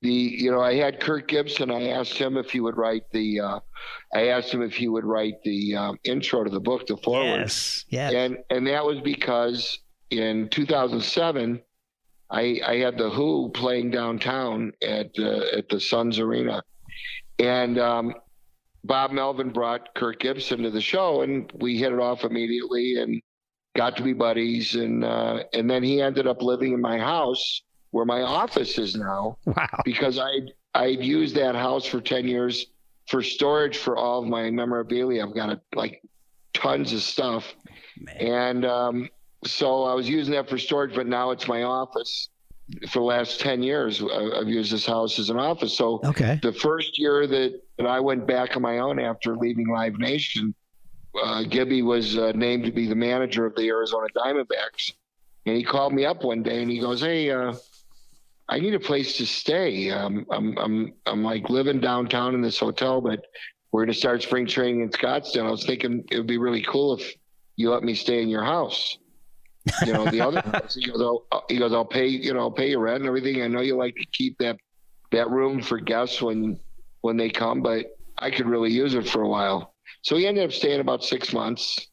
[0.00, 1.70] the you know, I had Kirk Gibson.
[1.70, 3.40] I asked him if he would write the.
[3.40, 3.60] Uh,
[4.14, 7.40] I asked him if he would write the um, intro to the book, the forward.
[7.40, 7.84] Yes.
[7.88, 8.12] Yes.
[8.12, 9.80] and and that was because
[10.10, 11.60] in 2007
[12.30, 16.62] I I had the Who playing downtown at uh, at the Suns Arena,
[17.38, 18.14] and um,
[18.84, 23.20] Bob Melvin brought Kirk Gibson to the show, and we hit it off immediately and
[23.76, 27.62] got to be buddies, and uh, and then he ended up living in my house
[27.90, 29.66] where my office is now wow.
[29.84, 30.40] because I
[30.74, 32.66] I'd used that house for ten years
[33.08, 35.24] for storage for all of my memorabilia.
[35.24, 36.02] I've got a, like
[36.52, 37.54] tons of stuff,
[37.98, 38.16] Man.
[38.16, 39.08] and um,
[39.44, 42.28] so I was using that for storage, but now it's my office.
[42.90, 45.76] for the last 10 years, I've used this house as an office.
[45.76, 46.38] So okay.
[46.42, 50.54] the first year that, that I went back on my own after leaving Live Nation,
[51.22, 54.92] uh, Gibby was uh, named to be the manager of the Arizona Diamondbacks.
[55.46, 57.54] And he called me up one day and he goes, Hey, uh,
[58.48, 59.90] I need a place to stay.
[59.90, 63.20] Um, I'm, I'm, I'm like living downtown in this hotel, but
[63.72, 65.46] we're going to start spring training in Scottsdale.
[65.46, 67.14] I was thinking it would be really cool if
[67.56, 68.96] you let me stay in your house.
[69.84, 70.42] You know, the other
[70.74, 73.42] he goes, I'll, he goes, I'll pay, you know, I'll pay your rent and everything.
[73.42, 74.56] I know you like to keep that
[75.10, 76.58] that room for guests when
[77.02, 77.86] when they come, but
[78.18, 79.74] I could really use it for a while.
[80.02, 81.87] So he ended up staying about six months,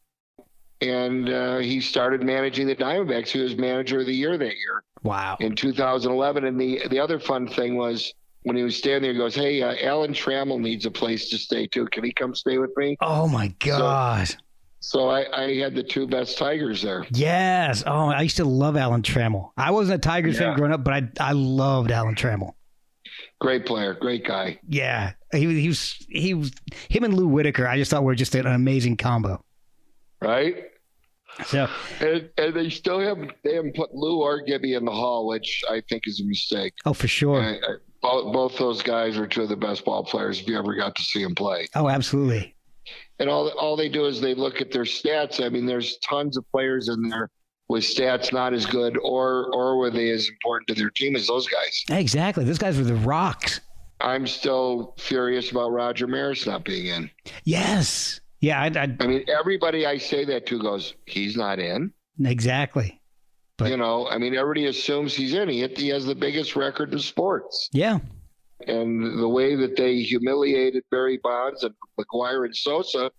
[0.80, 3.28] and uh, he started managing the Diamondbacks.
[3.28, 4.82] He was manager of the year that year.
[5.02, 5.36] Wow.
[5.40, 8.12] In 2011, and the the other fun thing was
[8.42, 11.38] when he was standing there, he goes, "Hey, uh, Alan Trammell needs a place to
[11.38, 11.86] stay too.
[11.86, 14.28] Can he come stay with me?" Oh my god.
[14.28, 14.36] So,
[14.80, 17.06] so I, I, had the two best Tigers there.
[17.10, 17.82] Yes.
[17.86, 19.50] Oh, I used to love Alan Trammell.
[19.56, 20.48] I wasn't a Tigers yeah.
[20.48, 22.52] fan growing up, but I I loved Alan Trammell.
[23.40, 24.58] Great player, great guy.
[24.68, 26.52] Yeah, he, he was he was
[26.88, 27.66] him and Lou Whitaker.
[27.66, 29.44] I just thought were just an amazing combo.
[30.26, 30.56] Right.
[31.52, 31.68] Yeah,
[32.00, 35.62] and, and they still haven't they haven't put Lou or Gibby in the hall, which
[35.68, 36.72] I think is a mistake.
[36.86, 37.42] Oh, for sure.
[37.42, 40.48] I, I, uh, both, both those guys are two of the best ball players if
[40.48, 41.68] you ever got to see them play.
[41.74, 42.56] Oh, absolutely
[43.18, 45.44] and all all they do is they look at their stats.
[45.44, 47.30] I mean, there's tons of players in there
[47.68, 51.26] with stats not as good or or were they as important to their team as
[51.26, 51.84] those guys.
[51.90, 53.60] Exactly, those guys were the rocks.
[54.00, 57.10] I'm still furious about Roger Maris not being in.
[57.44, 58.60] Yes, yeah.
[58.60, 61.92] I, I, I mean, everybody I say that to goes, he's not in.
[62.24, 63.00] Exactly.
[63.58, 65.48] But, you know, I mean, everybody assumes he's in.
[65.48, 67.70] He, he has the biggest record in sports.
[67.72, 67.98] Yeah
[68.66, 73.10] and the way that they humiliated Barry Bonds and McGwire and Sosa,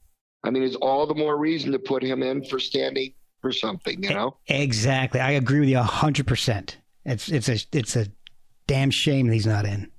[0.44, 4.04] I mean, it's all the more reason to put him in for standing for something,
[4.04, 4.38] you know?
[4.48, 5.20] Exactly.
[5.20, 6.78] I agree with you hundred percent.
[7.06, 8.08] It's it's a it's a
[8.66, 9.92] damn shame he's not in.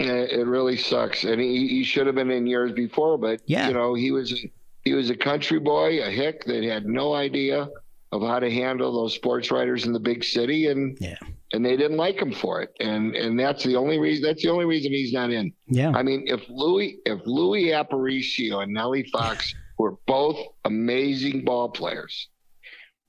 [0.00, 3.18] It really sucks, and he, he should have been in years before.
[3.18, 3.68] But yeah.
[3.68, 4.44] you know, he was
[4.82, 7.68] he was a country boy, a hick that had no idea
[8.12, 11.16] of how to handle those sports writers in the big city, and yeah
[11.52, 12.74] and they didn't like him for it.
[12.80, 15.52] And and that's the only reason that's the only reason he's not in.
[15.66, 15.92] Yeah.
[15.94, 22.28] I mean, if Luis if Luis Aparicio and Nellie Fox were both amazing ball players,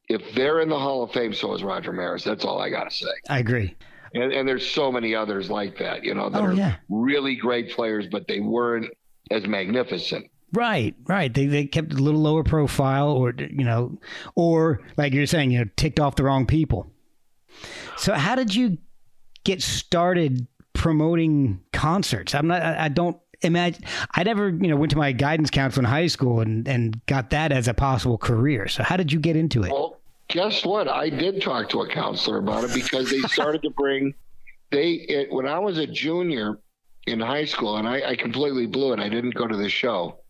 [0.08, 2.24] if they're in the Hall of Fame, so is Roger Maris.
[2.24, 3.12] That's all I gotta say.
[3.30, 3.76] I agree.
[4.14, 6.76] And, and there's so many others like that, you know, that oh, are yeah.
[6.90, 8.88] really great players, but they weren't
[9.30, 10.30] as magnificent.
[10.54, 11.34] Right, right.
[11.34, 13.98] They they kept a little lower profile, or you know,
[14.36, 16.92] or like you're saying, you know, ticked off the wrong people.
[17.98, 18.78] So, how did you
[19.46, 22.36] get started promoting concerts?
[22.36, 22.62] I'm not.
[22.62, 23.84] I, don't imagine.
[24.14, 27.30] I never, you know, went to my guidance counselor in high school and and got
[27.30, 28.68] that as a possible career.
[28.68, 29.72] So, how did you get into it?
[29.72, 30.01] Well,
[30.32, 30.88] guess what?
[30.88, 34.14] I did talk to a counselor about it because they started to bring.
[34.72, 36.60] They it, when I was a junior
[37.06, 39.00] in high school, and I, I completely blew it.
[39.00, 40.22] I didn't go to the show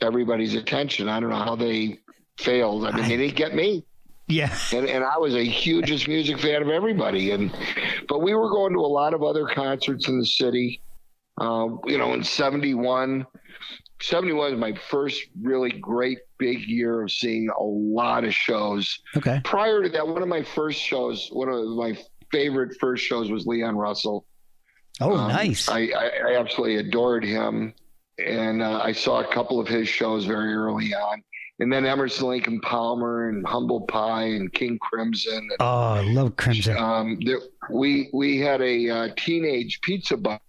[0.00, 1.08] everybody's attention.
[1.08, 2.00] I don't know how they
[2.38, 2.84] failed.
[2.86, 3.84] I mean, I, they didn't get me.
[4.28, 4.56] Yeah.
[4.72, 7.30] And and I was a hugest music fan of everybody.
[7.30, 7.56] And
[8.08, 10.82] but we were going to a lot of other concerts in the city.
[11.40, 13.24] Uh, you know, in 71,
[14.00, 19.00] 71 was my first really great big year of seeing a lot of shows.
[19.16, 19.40] Okay.
[19.44, 21.96] Prior to that, one of my first shows, one of my
[22.30, 24.26] favorite first shows was Leon Russell.
[25.00, 25.68] Oh, um, nice.
[25.68, 27.74] I, I, I, absolutely adored him.
[28.18, 31.22] And uh, I saw a couple of his shows very early on.
[31.60, 35.38] And then Emerson and Palmer and Humble Pie and King Crimson.
[35.38, 36.76] And, oh, I love Crimson.
[36.76, 37.40] Um, there,
[37.70, 40.40] we we had a uh, teenage pizza bar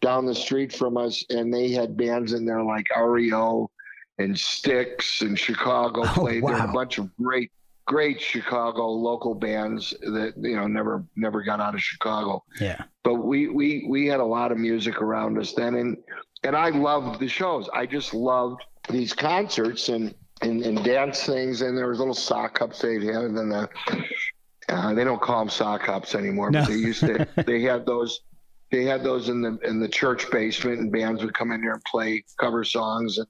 [0.00, 3.70] down the street from us, and they had bands in there like REO
[4.18, 6.56] and Styx and Chicago oh, played wow.
[6.56, 6.66] there.
[6.66, 7.50] A bunch of great
[7.86, 12.42] great Chicago local bands that you know never never got out of Chicago.
[12.60, 12.82] Yeah.
[13.04, 15.96] But we we we had a lot of music around us then, and
[16.42, 17.68] and I loved the shows.
[17.72, 21.62] I just loved these concerts and and, and dance things.
[21.62, 23.68] And there was little sock hops they'd have, and then the
[24.68, 26.60] uh, they don't call them sock hops anymore, no.
[26.60, 27.26] but they used to.
[27.46, 28.20] they had those.
[28.70, 31.74] They had those in the in the church basement, and bands would come in there
[31.74, 33.18] and play cover songs.
[33.18, 33.26] And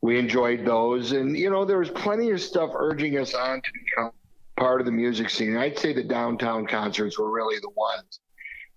[0.00, 3.70] we enjoyed those, and you know there was plenty of stuff urging us on to
[3.84, 4.10] become
[4.56, 5.56] part of the music scene.
[5.56, 8.20] I'd say the downtown concerts were really the ones,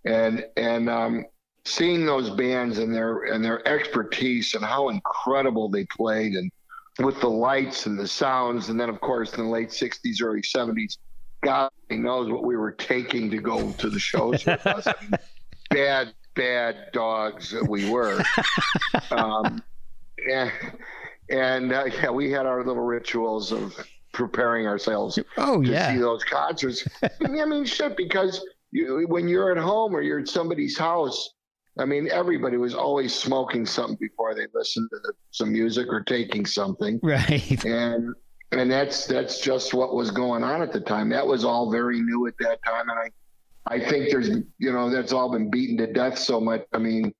[0.05, 1.25] and and um,
[1.65, 6.51] seeing those bands and their and their expertise and how incredible they played and
[7.03, 10.41] with the lights and the sounds and then of course in the late 60s early
[10.41, 10.97] 70s
[11.43, 14.87] god knows what we were taking to go to the shows with us.
[14.87, 15.11] I mean,
[15.69, 18.23] bad bad dogs that we were.
[19.11, 19.61] Um,
[20.29, 20.51] and,
[21.29, 23.75] and uh, yeah we had our little rituals of
[24.13, 25.93] preparing ourselves oh to yeah.
[25.93, 26.87] see those concerts.
[27.25, 31.33] I mean shit because you, when you're at home or you're at somebody's house
[31.77, 36.01] I mean, everybody was always smoking something before they listened to the, some music or
[36.01, 38.13] taking something, right and
[38.51, 41.09] and that's that's just what was going on at the time.
[41.09, 43.09] That was all very new at that time, and I
[43.73, 46.63] I think there's you know that's all been beaten to death so much.
[46.73, 47.13] I mean,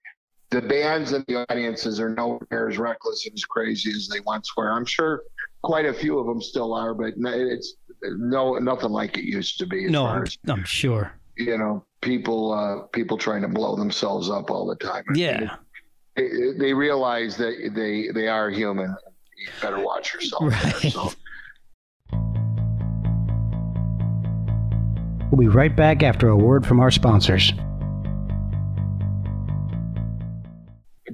[0.49, 4.51] the bands and the audiences are nowhere as reckless and as crazy as they once
[4.57, 4.71] were.
[4.71, 5.23] I'm sure
[5.63, 9.65] quite a few of them still are, but it's no nothing like it used to
[9.65, 9.85] be.
[9.85, 14.29] As no I'm, as, I'm sure you know people uh, people trying to blow themselves
[14.29, 15.03] up all the time.
[15.15, 15.55] yeah
[16.15, 18.95] They, they realize that they they are human.
[19.37, 20.49] You better watch yourself.
[20.81, 21.11] there, so.
[25.31, 27.53] we'll be right back after a word from our sponsors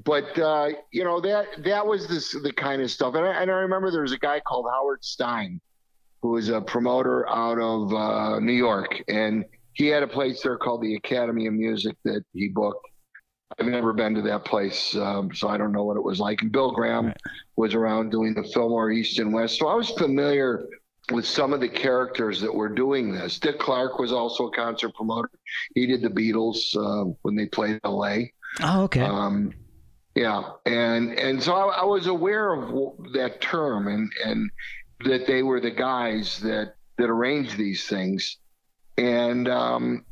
[0.08, 3.52] But uh, you know that that was this the kind of stuff, and I, and
[3.52, 5.60] I remember there was a guy called Howard Stein,
[6.22, 9.44] who was a promoter out of uh, New York, and
[9.78, 12.84] he had a place there called the Academy of Music that he booked.
[13.60, 16.42] I've never been to that place, um, so I don't know what it was like.
[16.42, 17.14] And Bill Graham
[17.56, 20.66] was around doing the Fillmore East and West, so I was familiar
[21.12, 23.40] with some of the characters that were doing this.
[23.40, 25.30] Dick Clark was also a concert promoter.
[25.76, 28.34] He did the Beatles uh, when they played L.A.
[28.62, 29.54] oh okay Um,
[30.16, 34.50] yeah, and and so I, I was aware of w- that term and and
[35.06, 38.38] that they were the guys that that arranged these things,
[38.98, 40.06] and um,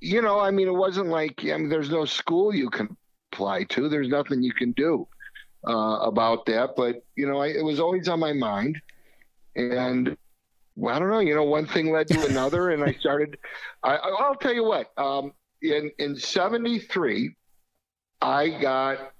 [0.00, 2.96] you know, I mean, it wasn't like I mean, there's no school you can
[3.32, 3.88] apply to.
[3.88, 5.06] There's nothing you can do
[5.66, 6.70] uh, about that.
[6.76, 8.80] But you know, I, it was always on my mind,
[9.56, 10.16] and
[10.76, 11.20] well, I don't know.
[11.20, 13.38] You know, one thing led to another, and I started.
[13.82, 14.90] I, I'll tell you what.
[14.96, 17.34] Um, in in '73,
[18.20, 19.12] I got.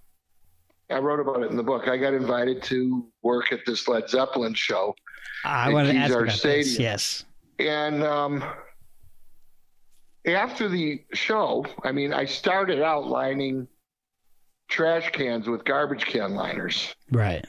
[0.90, 1.88] I wrote about it in the book.
[1.88, 4.94] I got invited to work at this Led Zeppelin show,
[5.44, 6.78] I At wanted to ask about this.
[6.78, 7.24] Yes.
[7.58, 8.44] and um,
[10.26, 13.66] after the show, I mean, I started out lining
[14.68, 16.94] trash cans with garbage can liners.
[17.10, 17.44] Right.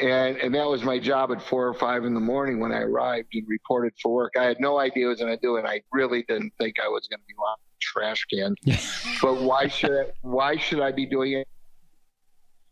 [0.00, 2.80] and and that was my job at four or five in the morning when I
[2.80, 4.34] arrived and reported for work.
[4.38, 6.76] I had no idea what I was going to do, and I really didn't think
[6.82, 8.54] I was going to be on trash can.
[9.22, 11.48] but why should I, why should I be doing it?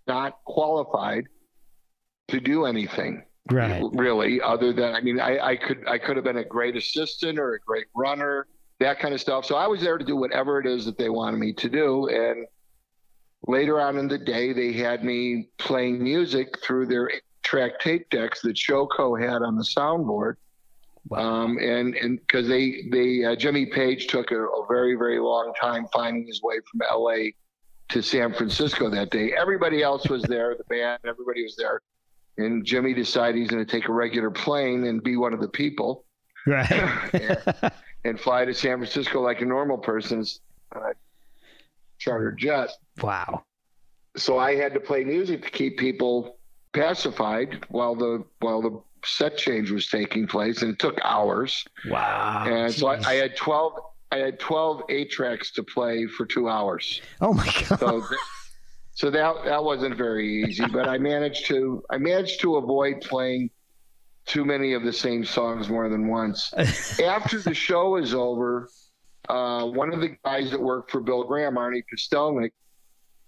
[0.06, 1.26] Not qualified
[2.28, 3.82] to do anything Right.
[3.92, 7.38] really, other than I mean, I, I could I could have been a great assistant
[7.38, 8.46] or a great runner,
[8.84, 9.44] that kind of stuff.
[9.44, 12.08] So I was there to do whatever it is that they wanted me to do,
[12.08, 12.46] and
[13.46, 17.10] later on in the day, they had me playing music through their
[17.42, 20.36] track tape decks that Showco had on the soundboard.
[21.12, 25.52] Um, and and because they they uh, Jimmy Page took a, a very very long
[25.60, 27.34] time finding his way from L.A.
[27.90, 29.32] to San Francisco that day.
[29.36, 31.82] Everybody else was there, the band, everybody was there,
[32.38, 35.48] and Jimmy decided he's going to take a regular plane and be one of the
[35.48, 36.04] people
[36.46, 36.70] Right.
[37.14, 37.72] and
[38.20, 40.40] fly to San Francisco like a normal person's
[40.74, 40.90] uh,
[41.98, 42.70] charter jet.
[43.02, 43.42] wow.
[44.16, 46.36] so I had to play music to keep people
[46.72, 51.64] pacified while the while the set change was taking place, and it took hours.
[51.88, 52.44] Wow.
[52.46, 53.74] and so I, I had twelve
[54.12, 57.00] I had twelve eight tracks to play for two hours.
[57.20, 57.78] oh my god.
[57.80, 58.20] So th-
[58.96, 63.50] so that that wasn't very easy, but I managed to I managed to avoid playing
[64.26, 66.52] too many of the same songs more than once.
[67.02, 68.68] After the show is over,
[69.28, 72.52] uh, one of the guys that worked for Bill Graham, Arnie Kostelnik,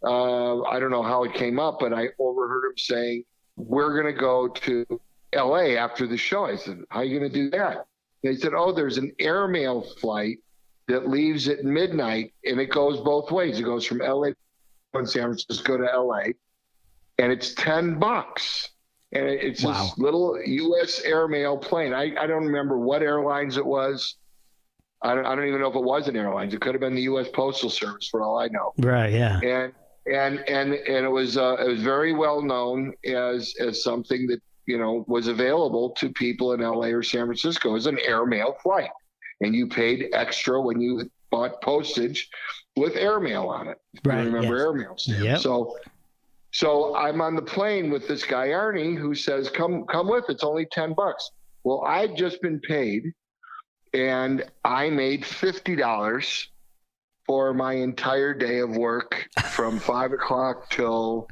[0.02, 3.24] uh, I don't know how it came up, but I overheard him saying,
[3.56, 5.00] "We're going to go to
[5.32, 5.76] L.A.
[5.76, 7.86] after the show." I said, "How are you going to do that?"
[8.22, 10.38] They said, "Oh, there's an airmail flight
[10.88, 13.58] that leaves at midnight, and it goes both ways.
[13.58, 14.34] It goes from L.A.
[14.92, 16.34] from San Francisco to L.A.
[17.18, 18.70] and it's ten bucks."
[19.12, 19.72] And it- it's Wow.
[19.84, 21.00] this little U.S.
[21.04, 21.92] airmail plane.
[21.92, 24.16] I, I don't remember what airlines it was.
[25.02, 26.54] I don't, I don't even know if it was an airlines.
[26.54, 27.28] It could have been the U.S.
[27.32, 28.72] Postal Service, for all I know.
[28.78, 29.12] Right.
[29.12, 29.38] Yeah.
[29.40, 29.72] And
[30.06, 34.40] and and and it was uh, it was very well known as as something that
[34.66, 36.92] you know was available to people in L.A.
[36.92, 38.90] or San Francisco as an airmail flight,
[39.42, 42.28] and you paid extra when you bought postage
[42.76, 43.78] with airmail on it.
[44.04, 44.20] Right.
[44.24, 44.62] You remember yes.
[44.64, 45.22] airmail stamps.
[45.24, 45.38] Yep.
[45.40, 45.76] So
[46.56, 50.24] So I'm on the plane with this guy Arnie who says, "Come, come with.
[50.30, 51.30] It's only ten bucks."
[51.64, 53.12] Well, I'd just been paid,
[53.92, 56.48] and I made fifty dollars
[57.26, 61.28] for my entire day of work from five o'clock till.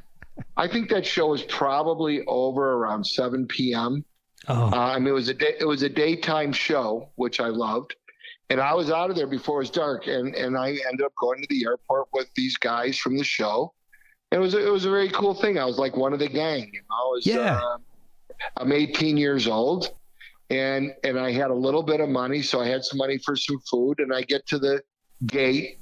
[0.57, 4.05] I think that show was probably over around seven p.m.
[4.47, 7.47] Oh, Uh, I mean, it was a day, it was a daytime show, which I
[7.47, 7.95] loved,
[8.51, 11.13] and I was out of there before it was dark, and and I ended up
[11.19, 13.73] going to the airport with these guys from the show.
[14.35, 15.57] It was a, it was a very cool thing.
[15.57, 16.95] I was like one of the gang, you know.
[16.95, 17.57] I was, Yeah.
[17.57, 17.77] uh,
[18.57, 19.91] I'm 18 years old,
[20.49, 23.37] and and I had a little bit of money, so I had some money for
[23.37, 24.81] some food, and I get to the
[25.25, 25.79] gate.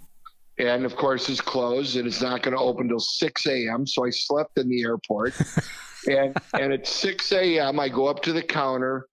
[0.60, 3.88] And of course, it's closed and it's not going to open till 6 a.m.
[3.88, 5.34] So I slept in the airport
[6.08, 7.80] and and at 6 a.m.
[7.80, 9.08] I go up to the counter,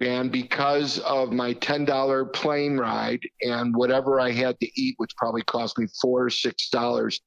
[0.00, 5.14] and because of my ten dollar plane ride and whatever I had to eat, which
[5.16, 7.20] probably cost me four or six dollars,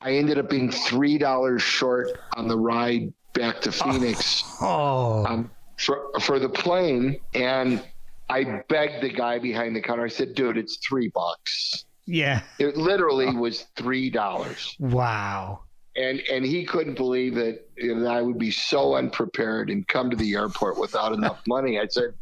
[0.00, 5.50] I ended up being three dollars short on the ride back to Phoenix oh, um,
[5.78, 7.82] for for the plane, and
[8.28, 10.04] I begged the guy behind the counter.
[10.04, 12.42] I said, "Dude, it's three bucks." yeah.
[12.58, 15.60] It literally was three dollars Wow.
[15.96, 20.10] and and he couldn't believe that, you know, I would be so unprepared and come
[20.10, 21.78] to the airport without enough money.
[21.78, 22.14] I said,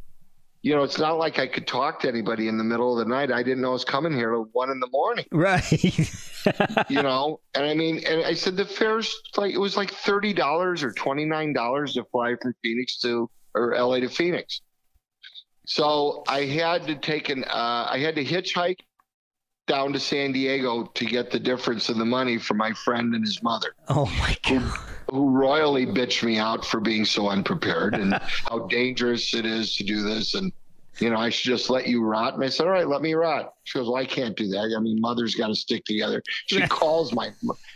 [0.62, 3.11] you know, it's not like I could talk to anybody in the middle of the
[3.11, 3.32] night.
[3.32, 5.72] I didn't know I was coming here at one in the morning, Right.
[6.90, 7.40] you know.
[7.54, 10.92] And I mean, and I said the fares like it was like thirty dollars or
[10.92, 14.61] twenty nine dollars to fly from Phoenix to or LA to Phoenix.
[15.66, 18.78] So I had to take an uh, I had to hitchhike
[19.66, 23.24] down to San Diego to get the difference in the money for my friend and
[23.24, 24.78] his mother oh my god.
[25.11, 28.14] Who royally bitched me out for being so unprepared and
[28.48, 30.34] how dangerous it is to do this.
[30.34, 30.52] And
[30.98, 32.34] you know i should just let you rot.
[32.34, 33.54] And i said all right let me rot.
[33.64, 34.74] She goes well i can't do that.
[34.76, 36.22] I mean mother's got to stick together.
[36.46, 37.30] She calls my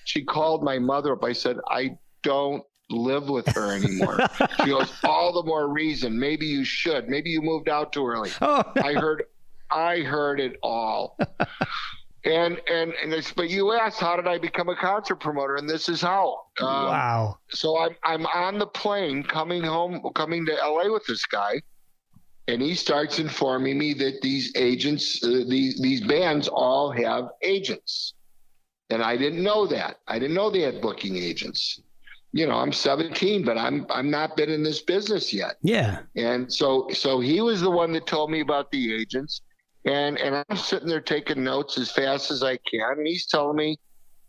[0.05, 1.25] she called my mother up.
[1.25, 4.19] I said i don't live with her anymore.
[4.65, 6.19] She goes all the more reason.
[6.19, 7.09] Maybe you should.
[7.09, 8.31] Maybe you moved out too early.
[8.41, 9.25] Oh, I heard,
[9.71, 11.19] I heard it all.
[12.25, 15.89] and and and but you asked how did I become a concert promoter, and this
[15.89, 16.47] is how.
[16.61, 17.39] Um, wow.
[17.51, 21.61] So I'm I'm on the plane coming home, coming to LA with this guy,
[22.49, 28.15] and he starts informing me that these agents, uh, these these bands, all have agents,
[28.91, 29.99] and I didn't know that.
[30.09, 31.81] I didn't know they had booking agents.
[32.33, 35.57] You know, I'm 17, but I'm I'm not been in this business yet.
[35.63, 36.01] Yeah.
[36.17, 39.43] And so so he was the one that told me about the agents.
[39.87, 42.99] And and I'm sitting there taking notes as fast as I can.
[42.99, 43.79] And he's telling me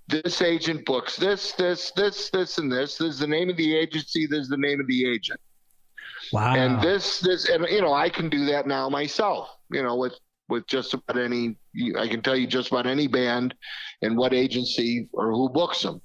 [0.07, 2.97] this agent books this, this, this, this, and this.
[2.97, 5.39] This is the name of the agency, this is the name of the agent.
[6.31, 6.55] Wow.
[6.55, 10.13] And this, this, and you know, I can do that now myself, you know, with
[10.47, 11.57] with just about any
[11.97, 13.55] I can tell you just about any band
[14.01, 16.01] and what agency or who books them.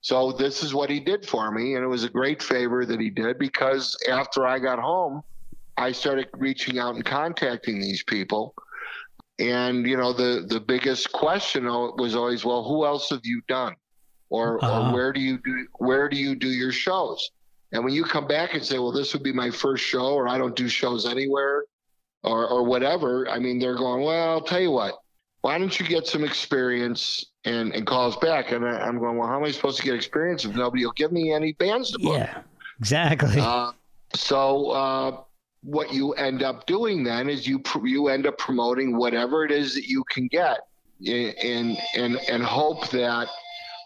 [0.00, 3.00] So this is what he did for me, and it was a great favor that
[3.00, 5.22] he did because after I got home,
[5.76, 8.54] I started reaching out and contacting these people.
[9.38, 13.74] And you know, the the biggest question was always, well, who else have you done,
[14.30, 14.88] or Uh-huh.
[14.88, 17.30] or where do you do where do you do your shows?
[17.72, 20.26] And when you come back and say, well, this would be my first show, or
[20.26, 21.64] I don't do shows anywhere,
[22.24, 24.94] or or whatever, I mean, they're going, well, I'll tell you what,
[25.42, 28.50] why don't you get some experience and, and call us back?
[28.52, 30.92] And I, I'm going, well, how am I supposed to get experience if nobody will
[30.92, 32.16] give me any bands to book?
[32.16, 32.42] yeah.
[32.80, 33.38] Exactly.
[33.40, 33.72] Uh,
[34.14, 35.20] so uh,
[35.62, 39.50] what you end up doing then is you pr- you end up promoting whatever it
[39.50, 40.60] is that you can get,
[41.06, 43.28] and and and hope that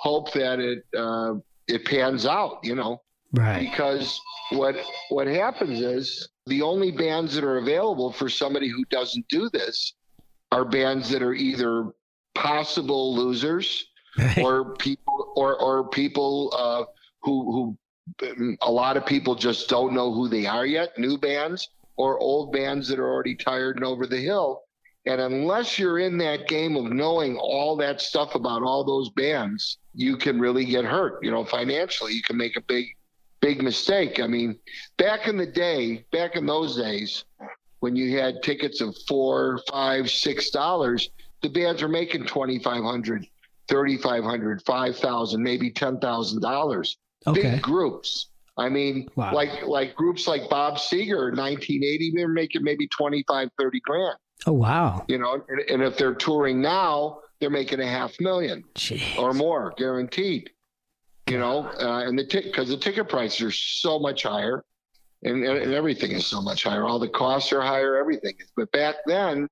[0.01, 1.35] hope that it uh,
[1.69, 2.59] it pans out.
[2.63, 3.03] You know,
[3.33, 3.61] right.
[3.61, 4.21] because
[4.51, 4.77] what
[5.09, 9.95] what happens is the only bands that are available for somebody who doesn't do this
[10.51, 11.93] are bands that are either
[12.35, 13.87] possible losers
[14.43, 16.85] or people or or people uh,
[17.23, 17.79] who who
[18.61, 20.99] a lot of people just don't know who they are yet.
[20.99, 24.63] New bands or old bands that are already tired and over the hill.
[25.07, 29.79] And unless you're in that game of knowing all that stuff about all those bands
[29.95, 31.23] you can really get hurt.
[31.23, 32.87] You know financially you can make a big
[33.41, 34.21] big mistake.
[34.21, 34.59] I mean
[34.97, 37.25] back in the day back in those days
[37.81, 41.11] when you had tickets of four five six dollars
[41.43, 43.27] the bands were making 2500
[43.69, 46.97] 3500 5000 maybe $10000
[47.27, 47.43] Okay.
[47.53, 49.33] big groups i mean Wow.
[49.35, 55.05] like like groups like bob seger 1980 they're making maybe 25 30 grand Oh wow.
[55.09, 59.17] you know and, and if they're touring now they're making a half million Jeez.
[59.19, 60.51] or more guaranteed
[61.29, 64.65] you know uh, and the because the ticket prices are so much higher
[65.23, 68.71] and, and everything is so much higher all the costs are higher everything is but
[68.73, 69.49] back then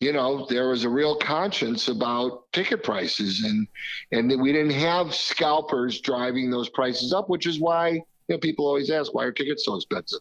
[0.00, 3.66] you know, there was a real conscience about ticket prices and
[4.12, 8.66] and we didn't have scalpers driving those prices up, which is why you know people
[8.66, 10.20] always ask why are tickets so expensive?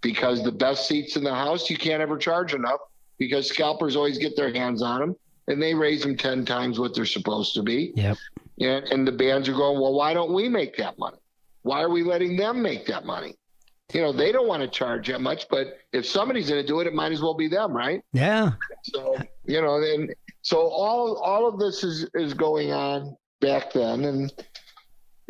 [0.00, 2.80] Because the best seats in the house you can't ever charge enough
[3.18, 5.16] because scalpers always get their hands on them
[5.48, 7.92] and they raise them 10 times what they're supposed to be.
[7.96, 8.16] Yep.
[8.60, 11.18] And, and the bands are going, well, why don't we make that money?
[11.62, 13.36] Why are we letting them make that money?
[13.92, 16.80] You know, they don't want to charge that much, but if somebody's going to do
[16.80, 18.02] it, it might as well be them, right?
[18.12, 18.50] Yeah.
[18.82, 20.12] So, you know, and
[20.42, 24.32] so all all of this is is going on back then, and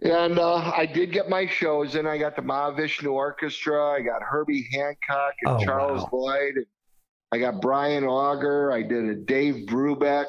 [0.02, 4.22] and uh, I did get my shows, and I got the Mahavishnu Orchestra, I got
[4.22, 6.09] Herbie Hancock and Oh, Charles wow.
[6.20, 6.66] Lloyd, and
[7.32, 10.26] I got Brian Auger, I did a Dave Brubeck,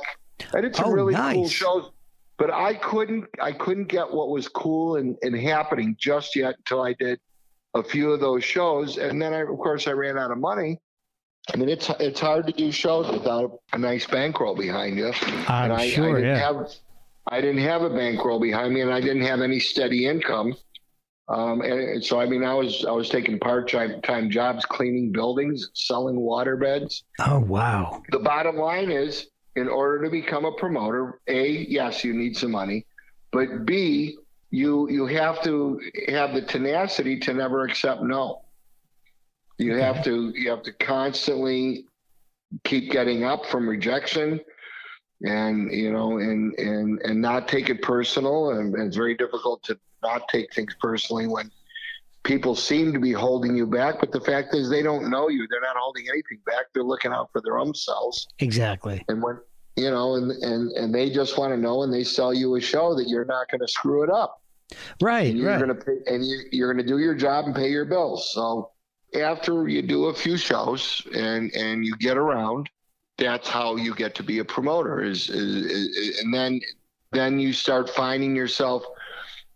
[0.53, 1.91] I did some Oh, really cool shows,
[2.38, 6.82] but I couldn't I couldn't get what was cool and, and happening just yet until
[6.82, 7.19] I did
[7.78, 10.80] a few of those shows, and then I of course I ran out of money.
[11.53, 15.13] I mean, it's it's hard to do shows without a nice bankroll behind you.
[15.47, 16.38] I'm and I, sure, I didn't yeah.
[16.38, 16.71] have
[17.30, 20.55] I didn't have a bankroll behind me, and I didn't have any steady income.
[21.30, 25.11] Um, and and so I mean, I was I was taking part time jobs cleaning
[25.11, 27.03] buildings, selling water beds.
[27.19, 28.01] Oh, wow.
[28.11, 32.51] The bottom line is, in order to become a promoter, a yes, you need some
[32.51, 32.86] money,
[33.32, 34.17] but b
[34.50, 38.43] you you have to have the tenacity to never accept no.
[39.58, 41.86] You have to you have to constantly
[42.64, 44.39] keep getting up from rejection
[45.24, 48.52] and you know and and and not take it personal.
[48.52, 51.52] And, and it's very difficult to not take things personally when
[52.24, 54.00] people seem to be holding you back.
[54.00, 55.48] But the fact is they don't know you.
[55.50, 56.66] They're not holding anything back.
[56.74, 58.28] They're looking out for their own selves.
[58.39, 59.04] Exactly.
[59.10, 59.39] and when
[59.78, 62.61] you know and and and they just want to know and they sell you a
[62.61, 64.41] show that you're not going to screw it up.
[65.01, 65.63] Right, and you're right.
[65.63, 68.34] going to pay and you, you're going to do your job and pay your bills.
[68.34, 68.71] So
[69.15, 72.69] after you do a few shows and and you get around
[73.17, 76.59] that's how you get to be a promoter is, is, is and then
[77.11, 78.84] then you start finding yourself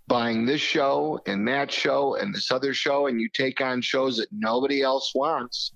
[0.08, 4.18] buying this show and that show and this other show and you take on shows
[4.18, 5.72] that nobody else wants.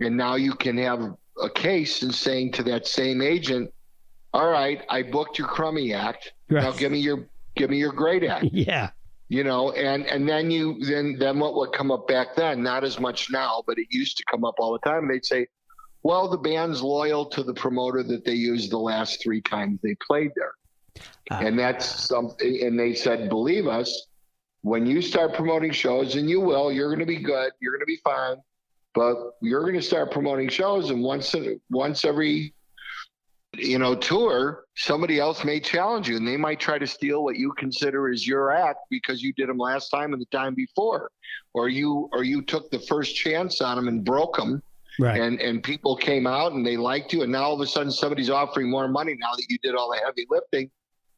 [0.00, 3.72] And now you can have a case and saying to that same agent
[4.34, 6.32] all right i booked your crummy act.
[6.48, 8.46] Now give me your give me your great act.
[8.52, 8.90] Yeah.
[9.28, 12.62] you know and and then you then then what would come up back then?
[12.62, 15.08] Not as much now but it used to come up all the time.
[15.08, 15.46] They'd say
[16.02, 19.96] well the band's loyal to the promoter that they used the last three times they
[20.06, 20.52] played there.
[21.30, 21.40] Ah.
[21.40, 24.06] and that's something and they said believe us
[24.62, 27.80] when you start promoting shows and you will you're going to be good you're going
[27.80, 28.36] to be fine
[28.94, 31.34] but you're going to start promoting shows and once
[31.70, 32.54] once every
[33.54, 37.36] you know tour somebody else may challenge you and they might try to steal what
[37.36, 41.10] you consider is your act because you did them last time and the time before
[41.52, 44.62] or you or you took the first chance on them and broke them
[44.98, 45.18] Right.
[45.18, 47.90] and and people came out and they liked you and now all of a sudden
[47.90, 50.70] somebody's offering more money now that you did all the heavy lifting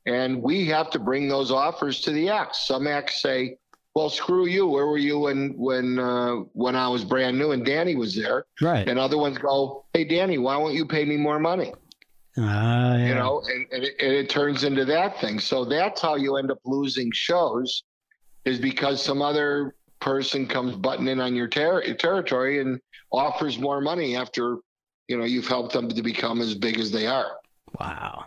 [0.06, 3.56] and we have to bring those offers to the acts some acts say
[3.94, 7.64] well screw you where were you when when uh, when i was brand new and
[7.64, 8.88] danny was there right.
[8.88, 11.72] and other ones go hey danny why won't you pay me more money
[12.36, 13.08] Ah, yeah.
[13.08, 16.36] you know and, and, it, and it turns into that thing so that's how you
[16.36, 17.84] end up losing shows
[18.44, 22.80] is because some other person comes butting in on your ter- territory and
[23.12, 24.58] offers more money after
[25.08, 27.36] you know you've helped them to become as big as they are
[27.80, 28.26] Wow.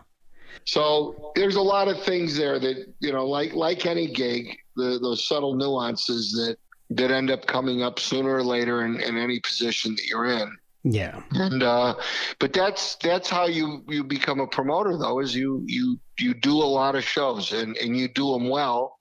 [0.67, 4.99] So there's a lot of things there that you know like like any gig the,
[5.01, 6.57] those subtle nuances that
[6.89, 10.55] that end up coming up sooner or later in, in any position that you're in
[10.83, 11.21] Yeah.
[11.31, 11.95] and uh
[12.39, 16.53] but that's that's how you you become a promoter though is you you you do
[16.57, 18.99] a lot of shows and and you do them well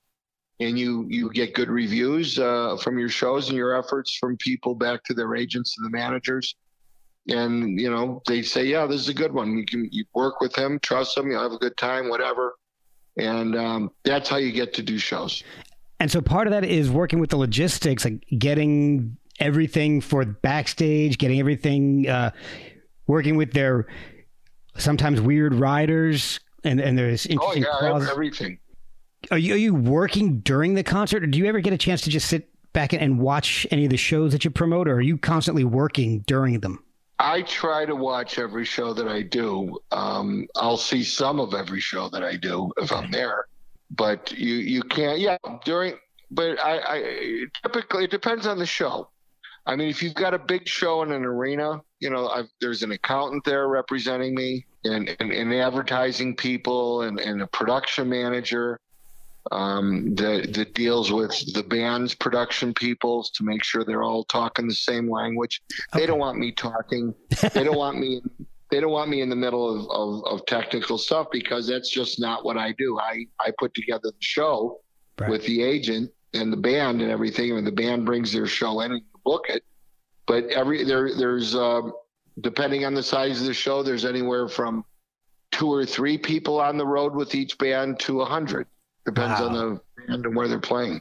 [0.60, 4.74] and you you get good reviews uh from your shows and your efforts from people
[4.74, 6.54] back to their agents and the managers
[7.28, 10.40] and you know they say yeah this is a good one you can you work
[10.40, 12.54] with him trust him you'll have a good time whatever
[13.18, 15.42] and um that's how you get to do shows
[15.98, 21.16] And so part of that is working with the logistics, like getting everything for backstage,
[21.16, 22.32] getting everything, uh,
[23.06, 23.86] working with their
[24.76, 28.10] sometimes weird riders, and and there's oh interesting yeah clauses.
[28.10, 28.58] everything
[29.30, 32.02] Are you are you working during the concert, or do you ever get a chance
[32.02, 35.00] to just sit back and watch any of the shows that you promote, or are
[35.00, 36.84] you constantly working during them?
[37.18, 39.78] I try to watch every show that I do.
[39.90, 43.46] Um, I'll see some of every show that I do if I'm there,
[43.90, 45.18] but you you can't.
[45.18, 45.96] Yeah, during.
[46.30, 49.08] But I, I typically it depends on the show.
[49.64, 52.82] I mean, if you've got a big show in an arena, you know, I've, there's
[52.82, 58.78] an accountant there representing me, and and, and advertising people, and, and a production manager
[59.52, 64.66] um, that that deals with the band's production peoples to make sure they're all talking
[64.66, 65.62] the same language.
[65.92, 67.14] They don't want me talking.
[67.52, 68.22] They don't want me
[68.70, 72.18] they don't want me in the middle of, of, of, technical stuff because that's just
[72.18, 72.98] not what I do.
[72.98, 74.80] I, I put together the show
[75.18, 75.30] right.
[75.30, 77.56] with the agent and the band and everything.
[77.56, 79.64] and the band brings their show in and book it.
[80.26, 81.92] But every there there's um,
[82.40, 84.84] depending on the size of the show, there's anywhere from
[85.52, 88.66] two or three people on the road with each band to a hundred.
[89.06, 89.46] Depends wow.
[89.46, 91.00] on the band and where they're playing.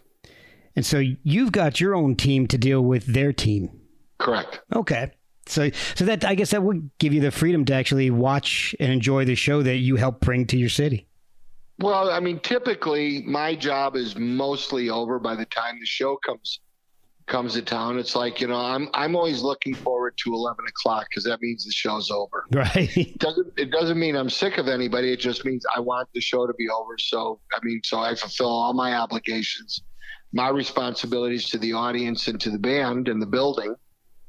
[0.76, 3.82] And so you've got your own team to deal with their team.
[4.20, 4.62] Correct.
[4.74, 5.12] Okay.
[5.48, 8.92] So, so that I guess that would give you the freedom to actually watch and
[8.92, 11.08] enjoy the show that you help bring to your city.
[11.80, 16.60] Well, I mean, typically my job is mostly over by the time the show comes
[17.28, 17.98] comes to town.
[17.98, 21.66] It's like you know, I'm I'm always looking forward to eleven o'clock because that means
[21.66, 22.46] the show's over.
[22.52, 22.96] Right.
[22.98, 25.12] It doesn't it doesn't mean I'm sick of anybody.
[25.12, 26.98] It just means I want the show to be over.
[26.98, 29.82] So I mean, so I fulfill all my obligations,
[30.32, 33.76] my responsibilities to the audience and to the band and the building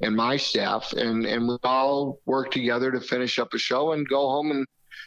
[0.01, 4.09] and my staff and and we all work together to finish up a show and
[4.09, 4.67] go home and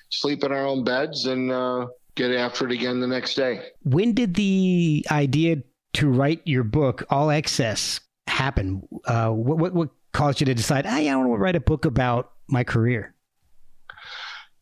[0.09, 1.85] sleep in our own beds and uh,
[2.15, 3.61] get after it again the next day.
[3.83, 5.57] When did the idea
[5.93, 8.87] to write your book, All Excess, happen?
[9.05, 11.85] Uh, what, what, what caused you to decide, hey, I want to write a book
[11.85, 13.13] about my career?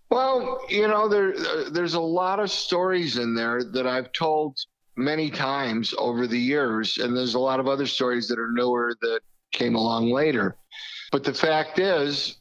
[0.10, 1.34] Well, you know, there
[1.70, 4.58] there's a lot of stories in there that I've told
[4.96, 8.96] many times over the years, and there's a lot of other stories that are newer
[9.02, 9.20] that
[9.52, 10.56] came along later.
[11.12, 12.38] But the fact is,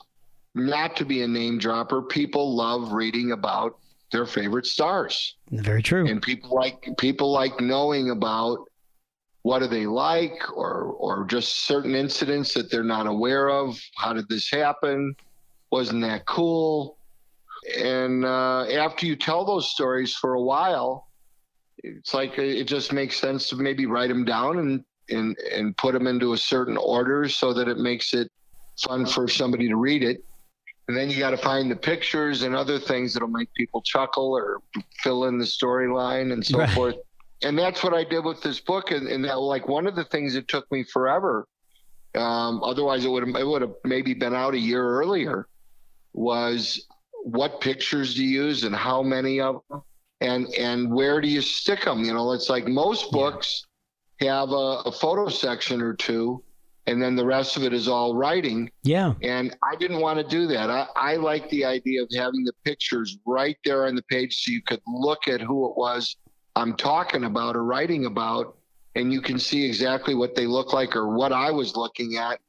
[0.55, 3.79] not to be a name dropper, people love reading about
[4.13, 5.37] their favorite stars.
[5.51, 6.07] Very true.
[6.07, 8.59] And people like people like knowing about
[9.47, 13.81] what do they like or or just certain incidents that they're not aware of.
[13.95, 15.15] How did this happen?
[15.71, 16.99] Wasn't that cool?
[17.79, 21.07] And uh, after you tell those stories for a while,
[21.79, 25.93] it's like it just makes sense to maybe write them down and and and put
[25.93, 28.29] them into a certain order so that it makes it
[28.83, 30.25] fun for somebody to read it.
[30.89, 34.33] And then you got to find the pictures and other things that'll make people chuckle
[34.33, 34.59] or
[35.05, 36.71] fill in the storyline and so right.
[36.71, 36.97] forth.
[37.47, 38.91] And that's what I did with this book.
[38.91, 41.47] And, and that, like one of the things that took me forever,
[42.17, 45.47] um, otherwise it would have it would have maybe been out a year earlier,
[46.13, 46.89] was
[47.23, 49.83] what pictures do you use and how many of them,
[50.21, 52.03] and and where do you stick them?
[52.03, 53.65] You know, it's like most books
[54.19, 56.43] have a, a photo section or two,
[56.89, 58.73] and then the rest of it is all writing.
[58.83, 59.15] Yeah.
[59.23, 60.69] And I didn't want to do that.
[60.69, 64.51] I, I like the idea of having the pictures right there on the page so
[64.51, 66.17] you could look at who it was
[66.57, 68.57] I'm talking about or writing about,
[68.95, 72.41] and you can see exactly what they look like or what I was looking at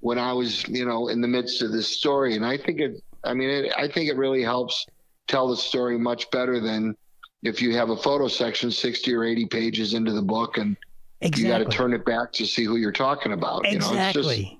[0.00, 2.36] when I was, you know, in the midst of this story.
[2.36, 4.86] And I think it, I mean, it, I think it really helps
[5.26, 6.96] tell the story much better than
[7.42, 10.76] if you have a photo section 60 or 80 pages into the book and
[11.20, 11.44] Exactly.
[11.44, 13.64] You got to turn it back to see who you're talking about.
[13.66, 14.36] Exactly.
[14.36, 14.56] You know, just,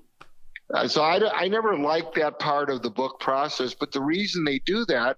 [0.73, 4.43] uh, so I, I never liked that part of the book process, but the reason
[4.43, 5.17] they do that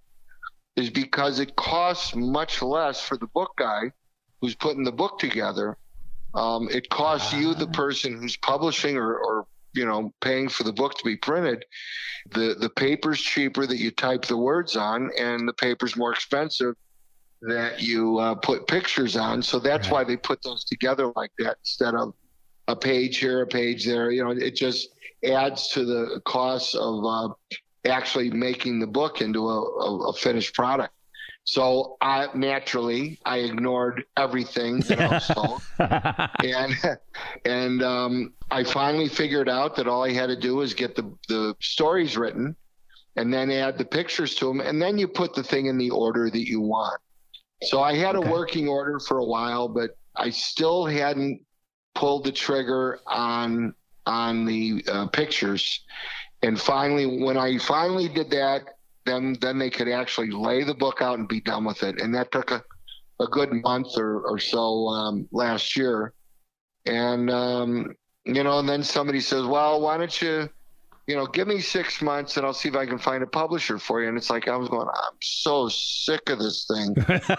[0.80, 3.92] is because it costs much less for the book guy
[4.42, 5.78] who's putting the book together.
[6.34, 7.72] Um, it costs uh, you, the ah.
[7.72, 11.66] person who's publishing or, or you know paying for the book to be printed.
[12.32, 16.76] The the paper's cheaper that you type the words on, and the paper's more expensive
[17.42, 19.42] that you uh, put pictures on.
[19.42, 19.94] So that's right.
[19.94, 22.14] why they put those together like that instead of
[22.68, 24.12] a page here, a page there.
[24.12, 24.90] You know, it just
[25.24, 27.34] adds to the cost of uh,
[27.86, 30.94] actually making the book into a, a, a, finished product.
[31.46, 35.62] So I naturally I ignored everything that I was told,
[36.44, 37.00] and
[37.46, 41.12] and um, I finally figured out that all I had to do was get the
[41.28, 42.56] the stories written,
[43.16, 45.90] and then add the pictures to them, and then you put the thing in the
[45.90, 47.00] order that you want.
[47.64, 48.28] So I had okay.
[48.28, 51.42] a working order for a while, but I still hadn't
[51.96, 53.74] pulled the trigger on
[54.06, 55.84] on the uh, pictures.
[56.42, 58.76] And finally, when I finally did that,
[59.06, 62.02] then then they could actually lay the book out and be done with it.
[62.02, 62.64] And that took a,
[63.20, 66.14] a good month or, or so um, last year.
[66.86, 70.50] And um, you know, and then somebody says, "Well, why don't you?"
[71.10, 73.80] You know, give me six months and I'll see if I can find a publisher
[73.80, 74.10] for you.
[74.10, 76.96] And it's like, I was going, I'm so sick of this thing.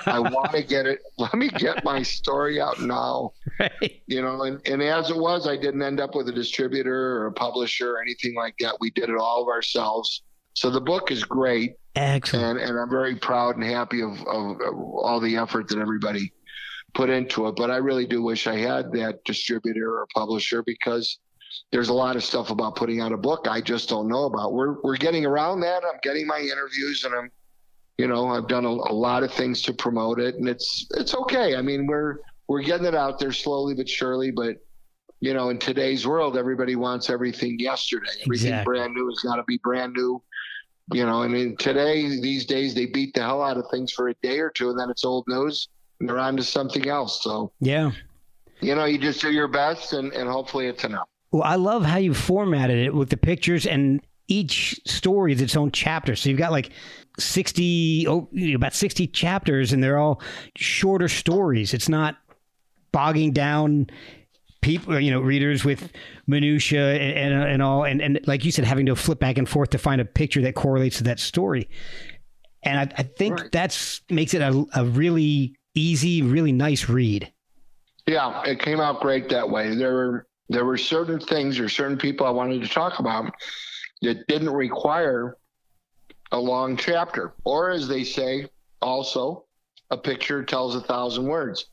[0.07, 0.99] I want to get it.
[1.19, 3.31] Let me get my story out now.
[3.61, 4.03] Right.
[4.09, 7.27] You know, and, and as it was, I didn't end up with a distributor or
[7.27, 8.75] a publisher or anything like that.
[8.81, 10.23] We did it all of ourselves.
[10.55, 11.77] So the book is great.
[11.95, 12.59] Excellent.
[12.59, 16.33] And, and I'm very proud and happy of, of, of all the effort that everybody
[16.93, 17.55] put into it.
[17.55, 21.21] But I really do wish I had that distributor or publisher because
[21.73, 24.53] there's a lot of stuff about putting out a book I just don't know about.
[24.53, 25.83] We're we're getting around that.
[25.85, 27.31] I'm getting my interviews and I'm
[27.99, 31.15] you know, I've done a, a lot of things to promote it and it's it's
[31.15, 31.57] okay.
[31.57, 34.57] I mean, we're we're getting it out there slowly but surely, but
[35.21, 38.09] you know, in today's world everybody wants everything yesterday.
[38.25, 38.65] Everything exactly.
[38.65, 40.23] brand new has got to be brand new
[40.93, 44.09] you know, I mean, today, these days, they beat the hell out of things for
[44.09, 45.69] a day or two, and then it's old news,
[46.01, 47.23] and they're on to something else.
[47.23, 47.93] So, yeah,
[48.61, 51.09] you know, you just do your best, and, and hopefully it's enough.
[51.33, 55.57] Well, I love how you formatted it with the pictures, and each story is its
[55.57, 56.17] own chapter.
[56.17, 56.71] So you've got like
[57.19, 60.21] 60, oh, about 60 chapters, and they're all
[60.57, 61.75] shorter stories.
[61.75, 62.17] It's not
[62.93, 63.89] bogging down
[64.61, 65.91] people, you know, readers with
[66.27, 69.39] minutia and, and, uh, and all, and, and like you said, having to flip back
[69.39, 71.69] and forth to find a picture that correlates to that story.
[72.63, 73.53] And I, I think right.
[73.53, 77.33] that's makes it a, a really easy, really nice read.
[78.07, 79.75] Yeah, it came out great that way.
[79.75, 83.33] There were there were certain things or certain people I wanted to talk about
[84.03, 85.37] that didn't require
[86.33, 88.49] a long chapter, or as they say,
[88.83, 89.45] also
[89.91, 91.67] a picture tells a thousand words.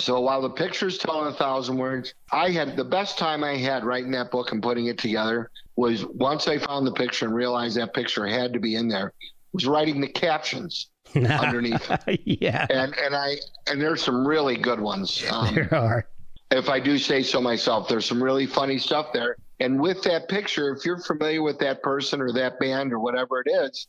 [0.00, 3.84] So while the picture's telling a thousand words, I had the best time I had
[3.84, 7.76] writing that book and putting it together was once I found the picture and realized
[7.76, 9.12] that picture had to be in there,
[9.52, 11.90] was writing the captions underneath.
[12.24, 12.66] yeah.
[12.70, 13.36] And and I
[13.66, 15.22] and there's some really good ones.
[15.30, 16.06] Um, there are.
[16.52, 19.36] If I do say so myself, there's some really funny stuff there.
[19.60, 23.42] And with that picture, if you're familiar with that person or that band or whatever
[23.44, 23.86] it is,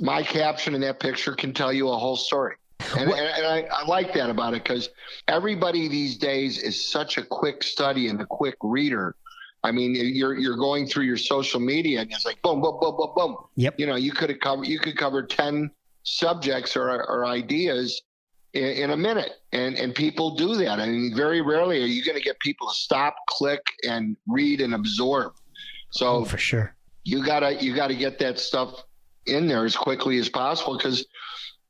[0.00, 2.56] my caption in that picture can tell you a whole story.
[2.96, 4.90] And, and, and I, I, like that about it because
[5.28, 9.14] everybody these days is such a quick study and a quick reader.
[9.64, 12.96] I mean, you're you're going through your social media and it's like boom, boom, boom,
[12.96, 13.36] boom, boom.
[13.56, 13.80] Yep.
[13.80, 15.70] You know, you could have covered you could cover ten
[16.04, 18.02] subjects or, or ideas
[18.56, 20.80] in, in, a minute, and and people do that.
[20.80, 24.60] I mean, very rarely are you going to get people to stop, click, and read
[24.60, 25.32] and absorb.
[25.90, 28.82] So oh, for sure, you gotta you gotta get that stuff
[29.26, 31.06] in there as quickly as possible because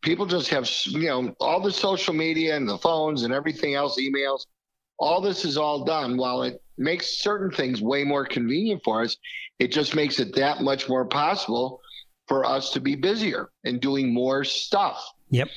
[0.03, 3.99] people just have you know all the social media and the phones and everything else
[3.99, 4.47] emails
[4.99, 9.17] all this is all done while it makes certain things way more convenient for us
[9.59, 11.81] it just makes it that much more possible
[12.29, 15.49] for us to be busier and doing more stuff yep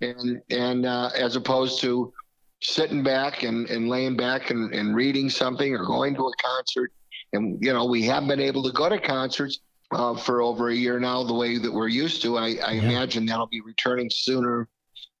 [0.00, 2.12] and and uh, as opposed to
[2.60, 6.92] sitting back and, and laying back and, and reading something or going to a concert
[7.32, 9.60] and you know we have been able to go to concerts
[9.90, 12.36] uh, for over a year now, the way that we're used to.
[12.36, 12.82] I, I yeah.
[12.82, 14.68] imagine that'll be returning sooner,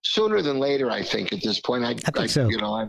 [0.02, 0.90] sooner than later.
[0.90, 2.48] I think at this point, I, I think I, so.
[2.48, 2.88] You know, I,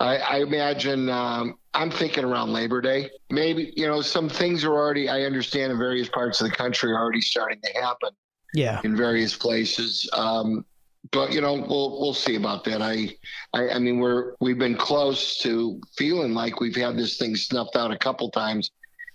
[0.00, 3.10] I, I imagine um, I'm thinking around Labor Day.
[3.30, 5.08] Maybe you know some things are already.
[5.08, 8.10] I understand in various parts of the country are already starting to happen.
[8.54, 10.08] Yeah, in various places.
[10.12, 10.64] Um,
[11.12, 12.82] but you know we'll we'll see about that.
[12.82, 13.10] I,
[13.54, 17.76] I I mean we're we've been close to feeling like we've had this thing snuffed
[17.76, 18.70] out a couple times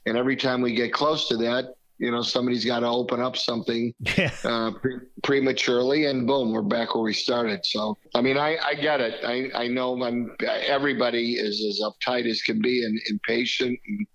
[0.05, 3.37] and every time we get close to that, you know, somebody's got to open up
[3.37, 3.93] something
[4.43, 7.65] uh, pre- prematurely, and boom, we're back where we started.
[7.65, 9.23] So, I mean, I, I get it.
[9.23, 14.07] I, I know I'm, everybody is as uptight as can be and impatient and,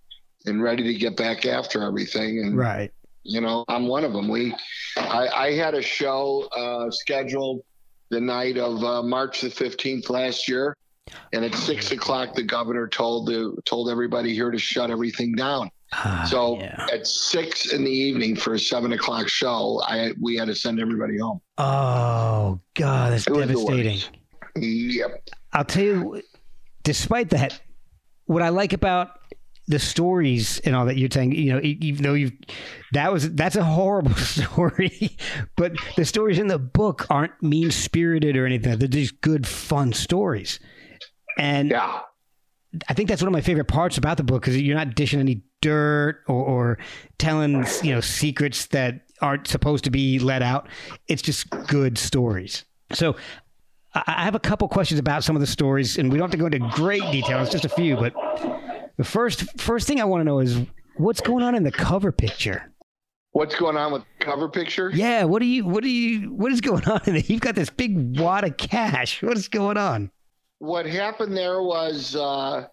[0.46, 2.40] and ready to get back after everything.
[2.40, 2.92] And, right.
[3.28, 4.26] You know, I'm one of them.
[4.26, 4.54] We,
[4.96, 7.62] I, I had a show uh, scheduled
[8.08, 10.74] the night of uh, March the 15th last year.
[11.34, 15.70] And at six o'clock, the governor told the, told everybody here to shut everything down.
[15.92, 16.86] Uh, so yeah.
[16.92, 20.80] at six in the evening for a seven o'clock show, I we had to send
[20.80, 21.40] everybody home.
[21.56, 24.00] Oh God, that's it devastating.
[24.56, 25.30] Yep.
[25.52, 26.22] I'll tell you.
[26.82, 27.58] Despite that,
[28.26, 29.17] what I like about
[29.68, 32.32] the stories and all that you're saying, you know, even though you've
[32.92, 35.16] that was that's a horrible story,
[35.56, 38.78] but the stories in the book aren't mean spirited or anything.
[38.78, 40.58] They're just good, fun stories.
[41.38, 42.00] And yeah.
[42.88, 45.20] I think that's one of my favorite parts about the book because you're not dishing
[45.20, 46.78] any dirt or, or
[47.18, 50.68] telling you know secrets that aren't supposed to be let out.
[51.08, 52.64] It's just good stories.
[52.92, 53.16] So
[53.94, 56.36] I have a couple questions about some of the stories, and we don't have to
[56.36, 57.40] go into great detail.
[57.40, 58.14] It's just a few, but
[58.98, 60.58] the first first thing I want to know is
[60.96, 62.70] what's going on in the cover picture.
[63.32, 64.90] What's going on with the cover picture?
[64.92, 67.00] Yeah, what do you what do you what is going on?
[67.06, 69.22] You've got this big wad of cash.
[69.22, 70.10] What is going on?
[70.58, 72.66] What happened there was uh,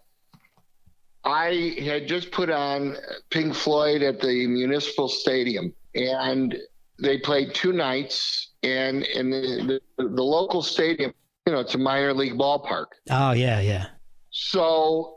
[1.23, 2.97] I had just put on
[3.29, 6.55] Pink Floyd at the Municipal Stadium, and
[6.99, 8.53] they played two nights.
[8.63, 11.13] And in the, the, the local stadium,
[11.45, 12.87] you know, it's a minor league ballpark.
[13.11, 13.87] Oh yeah, yeah.
[14.31, 15.14] So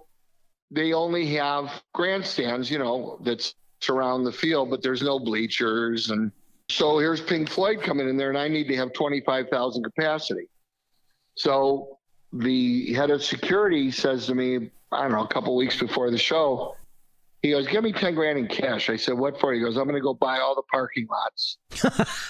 [0.71, 6.11] they only have grandstands, you know, that surround the field, but there's no bleachers.
[6.11, 6.33] And
[6.69, 10.49] so here's Pink Floyd coming in there, and I need to have 25,000 capacity.
[11.37, 11.99] So
[12.33, 16.19] the head of security says to me, I don't know, a couple weeks before the
[16.19, 16.75] show.
[17.43, 19.85] He goes, "Give me ten grand in cash." I said, "What for?" He goes, "I'm
[19.85, 21.59] going to go buy all the parking lots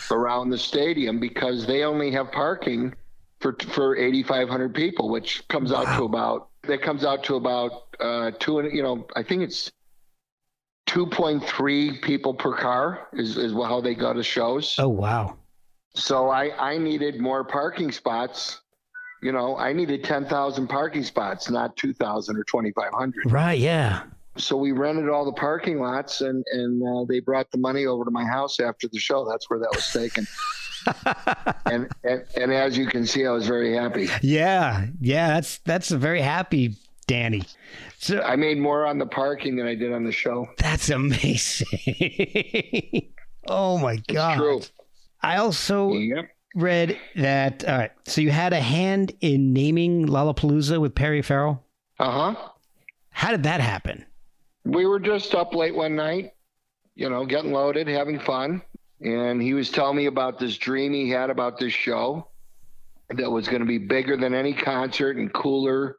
[0.11, 2.95] around the stadium because they only have parking
[3.41, 5.79] for for 8,500 people, which comes wow.
[5.79, 9.43] out to about that comes out to about uh, two and you know I think
[9.43, 9.73] it's
[10.89, 14.75] 2.3 people per car is, is how they go to shows.
[14.79, 15.37] Oh wow.
[15.95, 18.61] So I, I needed more parking spots.
[19.23, 23.33] You know, I needed 10,000 parking spots, not 2,000 or 2,500.
[23.33, 23.59] Right.
[23.59, 24.05] Yeah.
[24.37, 28.05] So we rented all the parking lots and, and uh, they brought the money over
[28.05, 29.29] to my house after the show.
[29.29, 30.27] That's where that was taken.
[31.67, 34.09] and, and and as you can see, I was very happy.
[34.23, 34.87] Yeah.
[35.01, 35.29] Yeah.
[35.29, 36.77] That's, that's a very happy
[37.07, 37.43] Danny.
[37.99, 40.49] So I made more on the parking than I did on the show.
[40.59, 41.67] that's amazing.
[43.49, 44.37] oh my God.
[44.37, 44.61] True.
[45.23, 46.29] I also Yep.
[46.55, 47.65] read that.
[47.69, 47.91] All right.
[48.07, 51.65] So you had a hand in naming Lollapalooza with Perry Farrell.
[51.99, 52.49] Uh huh.
[53.11, 54.05] How did that happen?
[54.65, 56.33] we were just up late one night,
[56.95, 58.61] you know, getting loaded, having fun.
[59.01, 62.29] And he was telling me about this dream he had about this show
[63.11, 65.97] that was going to be bigger than any concert and cooler.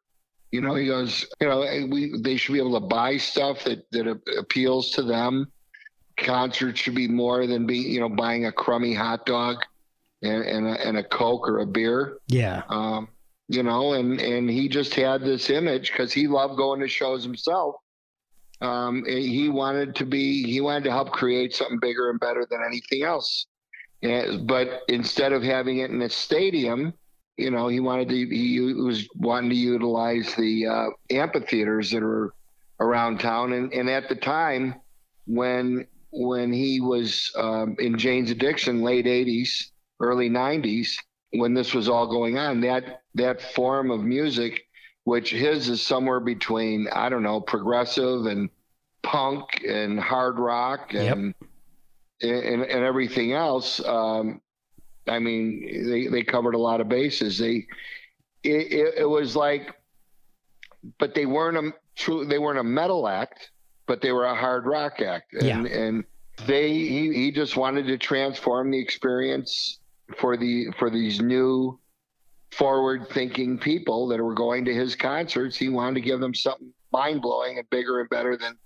[0.52, 3.90] You know, he goes, you know, we they should be able to buy stuff that
[3.92, 5.52] that appeals to them.
[6.18, 9.64] Concerts should be more than be, you know, buying a crummy hot dog
[10.22, 12.64] and and a, and a coke or a beer Yeah.
[12.68, 13.08] um,
[13.48, 17.24] you know, and and he just had this image because he loved going to shows
[17.24, 17.76] himself.
[18.62, 22.60] Um, he wanted to be, he wanted to help create something bigger and better than
[22.66, 23.46] anything else.
[24.02, 26.94] And, but instead of having it in a stadium,
[27.38, 32.34] you know, he wanted to, he was wanting to utilize the uh, amphitheaters that are
[32.82, 33.54] around town.
[33.54, 34.76] And, and at the time
[35.26, 39.66] when when he was um, in Jane's Addiction, late '80s,
[40.00, 40.98] early '90s,
[41.32, 44.66] when this was all going on, that that form of music,
[45.10, 48.48] which his is somewhere between I don't know, progressive and
[49.02, 51.34] punk and hard rock and
[52.22, 53.84] and, and everything else.
[53.84, 54.40] Um,
[55.08, 57.40] I mean, they they covered a lot of bases.
[57.40, 57.66] They
[58.44, 59.74] it, it, it was like,
[61.00, 62.26] but they weren't a true.
[62.26, 63.50] They weren't a metal act,
[63.88, 65.34] but they were a hard rock act.
[65.58, 66.04] And and
[66.46, 69.80] they he, he just wanted to transform the experience
[70.20, 71.80] for the for these new
[72.52, 75.56] forward thinking people that were going to his concerts.
[75.56, 78.58] He wanted to give them something mind blowing and bigger and better than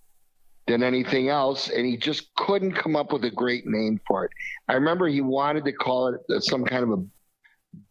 [0.66, 4.32] than anything else, and he just couldn't come up with a great name for it.
[4.70, 7.04] I remember he wanted to call it uh, some kind of a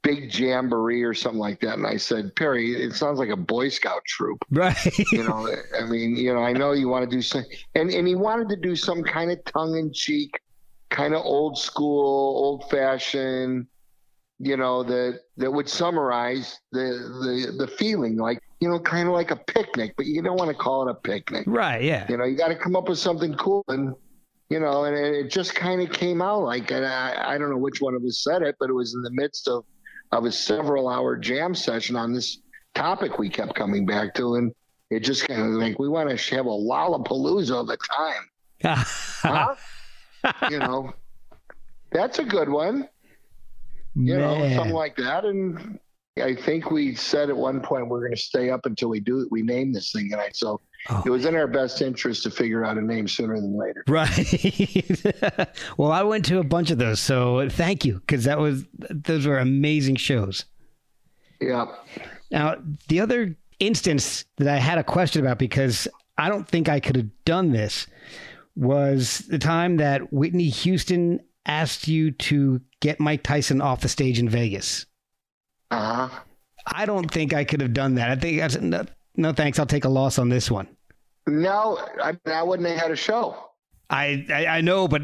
[0.02, 3.68] big jamboree or something like that, and I said, Perry, it sounds like a Boy
[3.68, 4.38] Scout troop.
[4.50, 4.98] Right.
[5.12, 8.08] You know, I mean, you know, I know you want to do some, and and
[8.08, 10.40] he wanted to do some kind of tongue in cheek,
[10.88, 13.66] kind of old school, old fashioned,
[14.42, 19.14] you know, that that would summarize the the the feeling, like you know, kind of
[19.14, 21.44] like a picnic, but you don't want to call it a picnic.
[21.46, 21.80] right.
[21.80, 22.06] Yeah.
[22.08, 23.94] You know, you got to come up with something cool, and
[24.50, 27.56] you know, and it just kind of came out like, and I, I don't know
[27.56, 29.64] which one of us said it, but it was in the midst of
[30.10, 32.38] of a several hour jam session on this
[32.74, 34.52] topic we kept coming back to, and
[34.90, 38.84] it just kind of like we want to have a Lollapalooza of the time,
[39.22, 39.54] huh?
[40.50, 40.92] you know,
[41.92, 42.88] that's a good one,
[43.94, 45.78] you know, something like that, and.
[46.22, 49.26] I think we said at one point we're going to stay up until we do
[49.30, 50.36] we name this thing tonight.
[50.36, 51.02] So Oh.
[51.06, 53.84] it was in our best interest to figure out a name sooner than later.
[53.86, 55.48] Right.
[55.76, 59.26] well, I went to a bunch of those, so thank you because that was those
[59.26, 60.44] were amazing shows.
[61.40, 61.66] Yeah.
[62.32, 62.56] Now,
[62.88, 65.86] the other instance that I had a question about because
[66.18, 67.86] I don't think I could have done this
[68.56, 74.18] was the time that Whitney Houston asked you to get Mike Tyson off the stage
[74.18, 74.84] in Vegas.
[75.70, 76.20] Uh huh.
[76.66, 78.10] I don't think I could have done that.
[78.10, 78.84] I think I said, no,
[79.16, 79.58] no thanks.
[79.58, 80.68] I'll take a loss on this one.
[81.26, 83.48] No, I, I wouldn't have had a show.
[83.88, 85.02] I, I, I know, but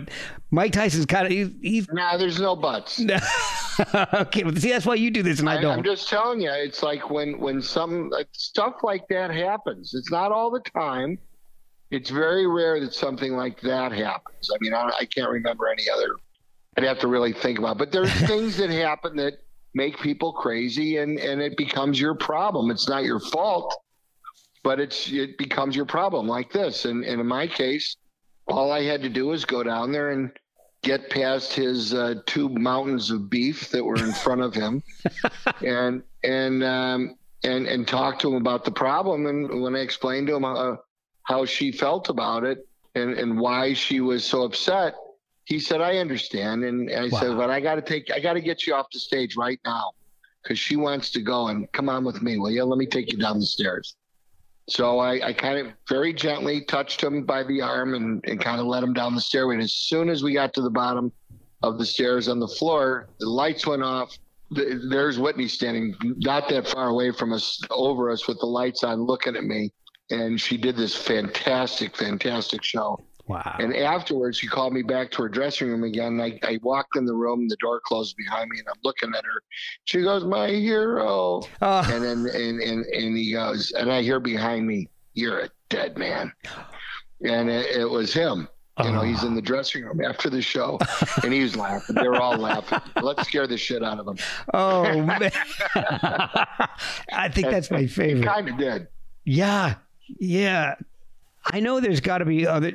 [0.51, 3.01] Mike Tyson's kind of he, he's Nah, there's no buts.
[4.14, 4.43] okay.
[4.43, 5.79] But see, that's why you do this and I, I, don't.
[5.79, 9.95] I'm just telling you, it's like when when some like, stuff like that happens.
[9.95, 11.18] It's not all the time.
[11.91, 14.51] It's very rare that something like that happens.
[14.53, 16.16] I mean, I, I can't remember any other.
[16.77, 17.73] I'd have to really think about.
[17.73, 17.79] It.
[17.79, 19.35] But there's things that happen that
[19.75, 22.71] make people crazy, and and it becomes your problem.
[22.71, 23.75] It's not your fault,
[24.62, 26.27] but it's it becomes your problem.
[26.27, 27.97] Like this, and, and in my case,
[28.47, 30.31] all I had to do was go down there and
[30.83, 34.83] get past his uh, two mountains of beef that were in front of him,
[35.64, 39.27] and and um, and and talk to him about the problem.
[39.27, 40.77] And when I explained to him uh,
[41.25, 44.95] how she felt about it and and why she was so upset,
[45.49, 48.40] he said, "I understand." And I said, "But I got to take, I got to
[48.42, 49.92] get you off the stage right now,
[50.42, 51.49] because she wants to go.
[51.49, 52.64] And come on with me, will you?
[52.64, 53.96] Let me take you down the stairs."
[54.68, 58.61] So I, I kind of very gently touched him by the arm and, and kind
[58.61, 59.55] of let him down the stairway.
[59.55, 61.11] And as soon as we got to the bottom
[61.62, 64.18] of the stairs on the floor, the lights went off.
[64.55, 68.84] Th- There's Whitney standing not that far away from us, over us with the lights
[68.84, 69.72] on, looking at me.
[70.11, 73.01] And she did this fantastic, fantastic show.
[73.29, 73.57] Wow.
[73.59, 76.18] And afterwards, she called me back to her dressing room again.
[76.20, 79.24] I, I walked in the room, the door closed behind me, and I'm looking at
[79.24, 79.43] her.
[79.85, 81.93] She goes, "My hero," Oh.
[81.93, 85.99] and then and, and and he goes, and I hear behind me, "You're a dead
[85.99, 86.33] man,"
[87.22, 88.49] and it, it was him.
[88.83, 90.79] You know, he's in the dressing room after the show,
[91.24, 91.97] and he was laughing.
[91.97, 92.79] They were all laughing.
[93.03, 94.16] Let's scare the shit out of him.
[94.55, 95.31] Oh man.
[97.12, 98.24] I think that's my favorite.
[98.24, 98.87] Kind of did.
[99.24, 99.74] Yeah,
[100.20, 100.76] yeah.
[101.53, 102.72] I know there's got to be other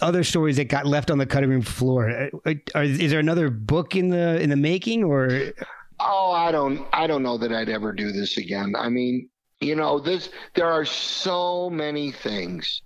[0.00, 2.30] other stories that got left on the cutting room floor.
[2.44, 5.52] Uh, Are, is there another book in the in the making, or
[6.00, 8.74] Oh, I don't I don't know that I'd ever do this again.
[8.76, 9.28] I mean,
[9.60, 12.82] you know, this there are so many things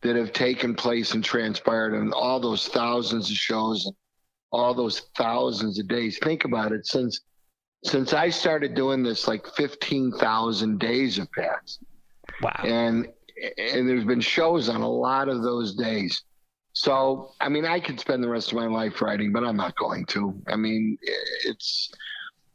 [0.00, 3.94] that have taken place and transpired and all those thousands of shows and
[4.52, 6.18] all those thousands of days.
[6.22, 7.20] Think about it since
[7.84, 11.80] since I started doing this like 15,000 days have passed.
[12.40, 12.62] wow?
[12.64, 13.08] And
[13.58, 16.22] and there's been shows on a lot of those days.
[16.74, 19.76] So, I mean, I could spend the rest of my life writing, but I'm not
[19.76, 20.34] going to.
[20.48, 20.98] I mean,
[21.44, 21.90] it's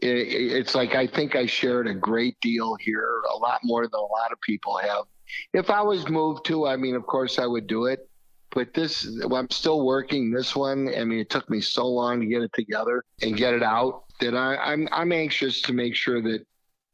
[0.02, 4.02] it's like I think I shared a great deal here, a lot more than a
[4.02, 5.06] lot of people have.
[5.54, 8.10] If I was moved to, I mean, of course I would do it.
[8.52, 10.90] But this, I'm still working this one.
[10.98, 14.06] I mean, it took me so long to get it together and get it out
[14.20, 16.46] that I, I'm I'm anxious to make sure that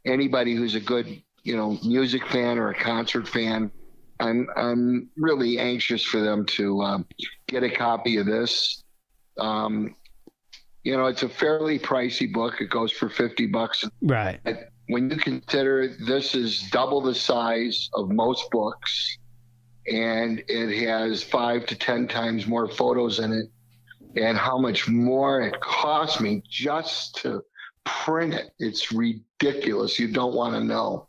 [0.05, 3.71] anybody who's a good, you know, music fan or a concert fan,
[4.19, 7.05] I'm I'm really anxious for them to um,
[7.47, 8.83] get a copy of this.
[9.37, 9.95] Um,
[10.83, 12.61] you know, it's a fairly pricey book.
[12.61, 13.83] It goes for fifty bucks.
[14.01, 14.39] Right.
[14.87, 19.17] When you consider this is double the size of most books,
[19.91, 23.47] and it has five to ten times more photos in it,
[24.21, 27.43] and how much more it cost me just to
[27.83, 28.51] print it.
[28.59, 29.99] It's ridiculous.
[29.99, 31.07] You don't want to know.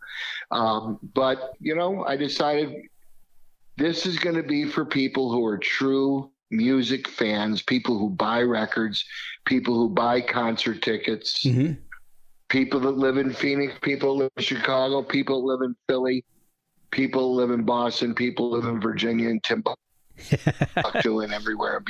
[0.50, 2.74] Um, but you know, I decided
[3.76, 8.40] this is going to be for people who are true music fans, people who buy
[8.40, 9.04] records,
[9.44, 11.72] people who buy concert tickets, hmm
[12.48, 16.24] people that live in Phoenix, people live in Chicago, people live in Philly,
[16.92, 19.76] people live in Boston, people live in Virginia and Timbuktu
[21.20, 21.82] and everywhere.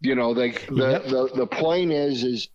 [0.00, 1.04] You know, like the, Yep.
[1.06, 2.48] the the point is is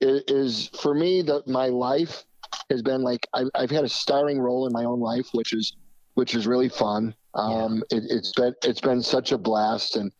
[0.00, 2.24] is for me that my life
[2.70, 5.76] has been like I've, I've had a starring role in my own life, which is
[6.14, 7.14] which is really fun.
[7.34, 10.12] Um, it, it's been it's been such a blast, and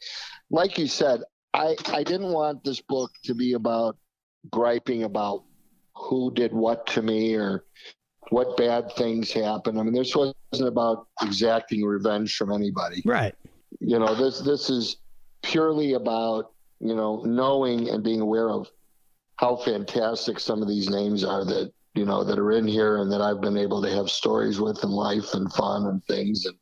[0.51, 1.23] like you said,
[1.55, 3.97] I I didn't want this book to be about
[4.51, 5.45] griping about
[5.97, 7.65] who did what to me or
[8.31, 9.79] what bad things happened.
[9.79, 10.35] I mean, this wasn't
[10.69, 13.03] about exacting revenge from anybody.
[13.05, 13.35] Right.
[13.81, 14.97] You know, this this is
[15.43, 18.69] purely about you know knowing and being aware of
[19.37, 23.11] how fantastic some of these names are that you know that are in here and
[23.13, 26.57] that I've been able to have stories with in life and fun and things and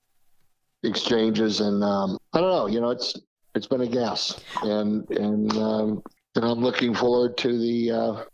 [0.83, 2.67] exchanges and um, I don't know.
[2.67, 3.15] You know, it's
[3.55, 6.03] it's been a gas and and um,
[6.35, 7.91] and I'm looking forward to the.
[7.91, 8.25] Uh,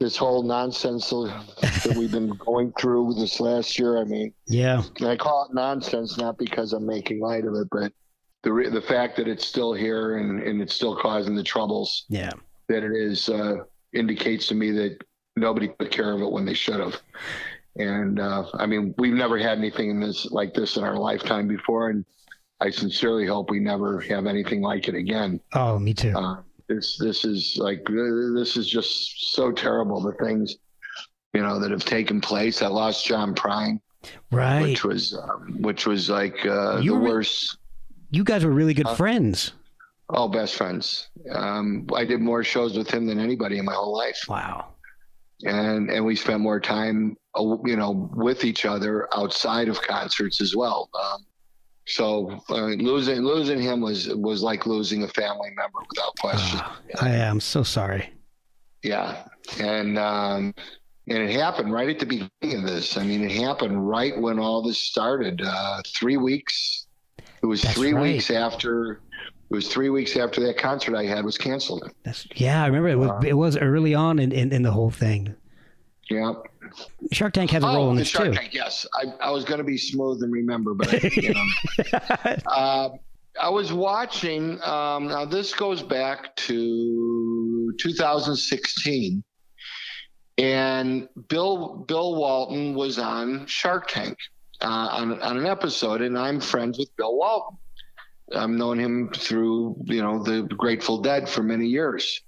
[0.00, 3.98] this whole nonsense that we've been going through this last year.
[3.98, 4.84] I mean, Yeah.
[5.04, 7.92] I call it nonsense not because I'm making light of it, but
[8.44, 12.04] the re- the fact that it's still here and, and it's still causing the troubles
[12.08, 12.30] Yeah.
[12.68, 13.56] that it is uh,
[13.92, 15.02] indicates to me that
[15.34, 17.02] nobody took care of it when they should have.
[17.78, 21.46] And uh, I mean, we've never had anything in this like this in our lifetime
[21.46, 22.04] before, and
[22.60, 25.40] I sincerely hope we never have anything like it again.
[25.54, 26.12] Oh, me too.
[26.16, 30.00] Uh, this this is like this is just so terrible.
[30.00, 30.56] The things
[31.34, 32.62] you know that have taken place.
[32.62, 33.80] I lost John Prine
[34.32, 34.62] right.
[34.62, 37.58] which was um, which was like uh, the worst.
[38.10, 39.52] You guys were really good Uh, friends.
[40.10, 41.10] Oh, best friends.
[41.32, 44.68] Um, I did more shows with him than anybody in my whole life, Wow.
[45.44, 47.27] and and we spent more time, uh,
[47.64, 50.88] you know, with each other outside of concerts as well.
[51.00, 51.24] Um,
[51.86, 56.60] so uh, losing losing him was was like losing a family member without question.
[56.62, 58.12] Ah, I am so sorry.
[58.82, 59.26] Yeah,
[59.58, 60.54] and um,
[61.08, 62.96] and it happened right at the beginning of this.
[62.96, 65.40] I mean, it happened right when all this started.
[65.44, 66.86] Uh, three weeks.
[67.42, 68.02] It was That's three right.
[68.02, 69.00] weeks after.
[69.50, 71.90] It was three weeks after that concert I had was canceled.
[72.04, 72.62] That's yeah.
[72.62, 75.34] I remember it was Uh, it was early on in, in, in the whole thing.
[76.10, 76.32] Yeah.
[77.12, 78.34] Shark Tank has a role in this Shark too.
[78.34, 78.54] Tank.
[78.54, 82.36] Yes, I, I was going to be smooth and remember, but I, you know.
[82.46, 82.88] Uh,
[83.40, 84.60] I was watching.
[84.62, 89.22] Um, now this goes back to 2016,
[90.38, 94.16] and Bill Bill Walton was on Shark Tank
[94.60, 97.58] uh, on on an episode, and I'm friends with Bill Walton.
[98.34, 102.22] I've known him through you know the Grateful Dead for many years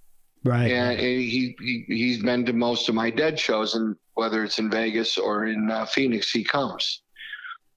[0.45, 0.71] right.
[0.71, 4.71] and he, he he's been to most of my dead shows and whether it's in
[4.71, 7.03] vegas or in uh, phoenix he comes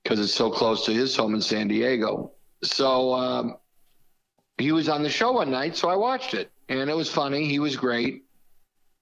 [0.04, 2.32] because it's so close to his home in san diego
[2.64, 3.58] so um,
[4.58, 7.46] he was on the show one night, so I watched it, and it was funny.
[7.46, 8.24] He was great.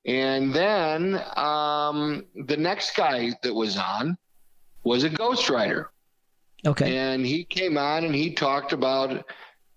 [0.06, 4.18] And then um, the next guy that was on
[4.84, 5.88] was a ghostwriter.
[6.66, 6.98] Okay.
[6.98, 9.26] And he came on and he talked about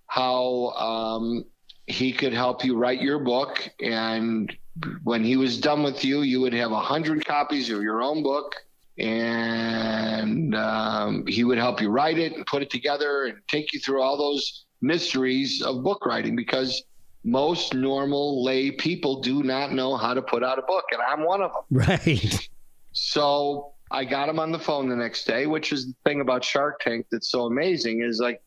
[0.06, 1.44] how um,
[1.86, 3.68] he could help you write your book.
[3.80, 4.54] And
[5.02, 8.22] when he was done with you, you would have a hundred copies of your own
[8.22, 8.54] book.
[8.98, 13.80] And um, he would help you write it and put it together and take you
[13.80, 16.84] through all those mysteries of book writing because
[17.24, 20.84] most normal lay people do not know how to put out a book.
[20.92, 21.62] And I'm one of them.
[21.70, 22.48] Right.
[22.92, 26.44] So I got him on the phone the next day, which is the thing about
[26.44, 28.40] Shark Tank that's so amazing is like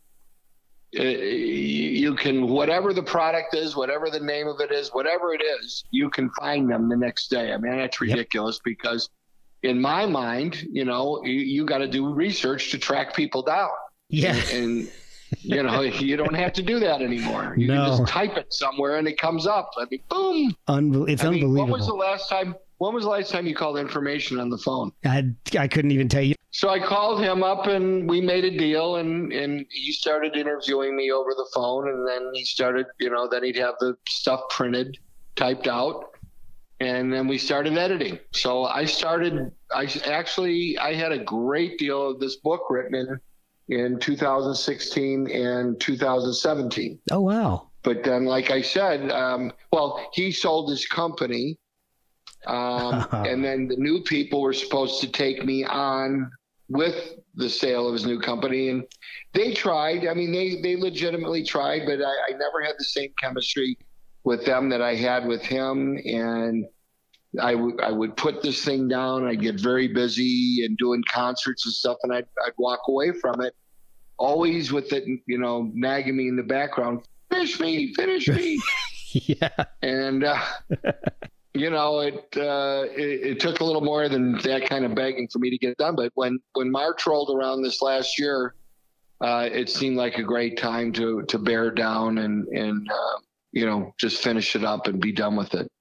[0.98, 5.42] uh, you can whatever the product is, whatever the name of it is, whatever it
[5.42, 7.52] is, you can find them the next day.
[7.52, 8.64] I mean, that's ridiculous yep.
[8.64, 9.10] because
[9.64, 13.70] in my mind, you know, you, you got to do research to track people down.
[14.10, 14.36] Yeah.
[14.36, 14.92] And, and
[15.42, 17.54] you know, you don't have to do that anymore.
[17.58, 17.76] You no.
[17.76, 19.72] can just type it somewhere and it comes up.
[19.78, 20.56] I mean, boom.
[20.68, 21.72] Unbe- it's I mean, unbelievable.
[21.72, 22.56] What was the last time?
[22.78, 24.91] When was the last time you called information on the phone?
[25.03, 25.25] I,
[25.57, 26.36] I couldn't even tell you.
[26.51, 30.95] So I called him up and we made a deal and, and he started interviewing
[30.95, 34.41] me over the phone and then he started, you know, then he'd have the stuff
[34.49, 34.97] printed,
[35.36, 36.17] typed out,
[36.80, 38.19] and then we started editing.
[38.32, 43.19] So I started I actually I had a great deal of this book written in
[43.69, 46.99] in 2016 and 2017.
[47.11, 47.69] Oh wow.
[47.84, 51.57] But then like I said, um, well, he sold his company
[52.48, 56.32] um, and then the new people were supposed to take me on
[56.70, 58.70] with the sale of his new company.
[58.70, 58.84] And
[59.34, 60.08] they tried.
[60.08, 63.78] I mean, they, they legitimately tried, but I, I never had the same chemistry
[64.24, 65.98] with them that I had with him.
[66.06, 66.66] And
[67.39, 69.28] I would I would put this thing down.
[69.28, 73.41] I'd get very busy and doing concerts and stuff, and I'd I'd walk away from
[73.41, 73.54] it,
[74.18, 77.02] always with it, you know, nagging me in the background.
[77.30, 78.60] Finish me, finish me.
[79.12, 79.66] yeah.
[79.82, 80.41] And uh,
[81.60, 85.28] you know, it, uh, it, it took a little more than that kind of begging
[85.28, 85.95] for me to get done.
[85.95, 88.55] But when when March rolled around this last year,
[89.22, 93.20] uh, it seemed like a great time to to bear down and and uh,
[93.51, 95.72] you know just finish it up and be done with it.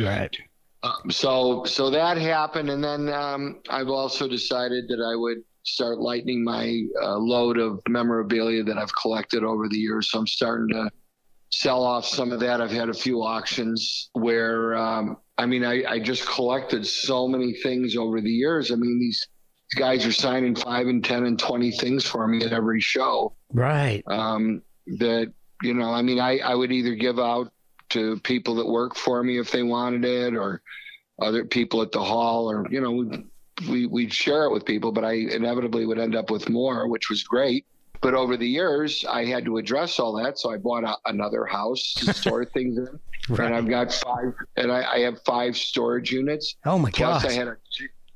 [0.00, 0.36] Right.
[0.82, 5.98] Um, so so that happened, and then um, I've also decided that I would start
[5.98, 10.10] lightening my uh, load of memorabilia that I've collected over the years.
[10.10, 10.90] So I'm starting to
[11.60, 12.60] sell off some of that.
[12.60, 17.54] I've had a few auctions where, um, I mean, I, I, just collected so many
[17.54, 18.70] things over the years.
[18.70, 19.26] I mean, these
[19.74, 23.34] guys are signing five and 10 and 20 things for me at every show.
[23.52, 24.02] Right.
[24.06, 24.62] Um,
[24.98, 25.32] that,
[25.62, 27.50] you know, I mean, I, I would either give out
[27.90, 30.60] to people that work for me if they wanted it or
[31.22, 33.22] other people at the hall or, you know,
[33.66, 37.08] we, we'd share it with people, but I inevitably would end up with more, which
[37.08, 37.64] was great.
[38.00, 41.44] But over the years, I had to address all that, so I bought a, another
[41.44, 43.46] house to store things in, right.
[43.46, 46.56] and I've got five, and I, I, have five storage units.
[46.64, 46.90] Oh my!
[46.90, 47.56] Plus, I had a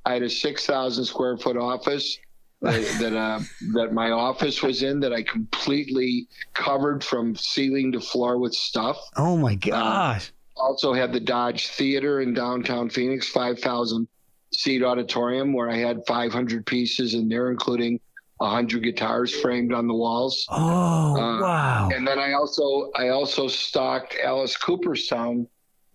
[0.05, 2.19] I had a six thousand square foot office
[2.63, 3.41] that that, uh,
[3.75, 8.99] that my office was in that I completely covered from ceiling to floor with stuff.
[9.17, 10.33] Oh my gosh!
[10.57, 14.09] Uh, also had the Dodge Theater in downtown Phoenix, five thousand
[14.53, 18.01] seat auditorium where I had five hundred pieces in there, including
[18.41, 20.47] hundred guitars framed on the walls.
[20.51, 21.89] Oh uh, wow!
[21.95, 25.47] And then I also I also stocked Alice Cooperstown,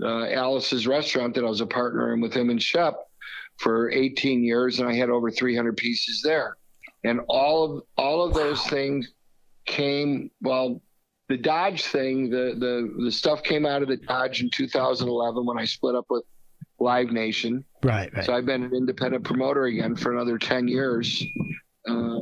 [0.03, 2.95] uh, Alice's restaurant that I was a partner in with him and Shep
[3.57, 6.57] for 18 years, and I had over 300 pieces there.
[7.03, 8.43] And all of all of wow.
[8.43, 9.11] those things
[9.65, 10.81] came well.
[11.27, 15.57] The Dodge thing, the the the stuff came out of the Dodge in 2011 when
[15.57, 16.23] I split up with
[16.79, 17.65] Live Nation.
[17.83, 18.25] Right, right.
[18.25, 21.23] So I've been an independent promoter again for another 10 years.
[21.87, 22.19] Uh,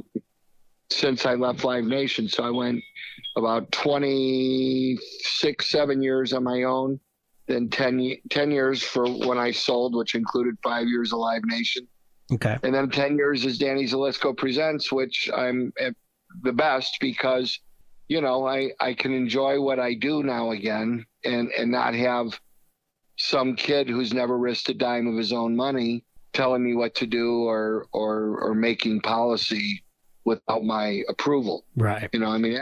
[0.94, 2.28] since I left Live Nation.
[2.28, 2.84] So I went
[3.36, 7.00] about 26, seven years on my own,
[7.48, 11.88] then 10, 10 years for when I sold, which included five years of Live Nation.
[12.32, 12.58] Okay.
[12.64, 15.74] And then 10 years as Danny Zelisko Presents, which I'm
[16.42, 17.60] the best because,
[18.08, 22.40] you know, I, I can enjoy what I do now again and, and not have
[23.18, 26.04] some kid who's never risked a dime of his own money
[26.34, 29.84] telling me what to do or, or, or making policy
[30.26, 31.66] without my approval.
[31.76, 32.10] Right.
[32.14, 32.60] You know, I mean,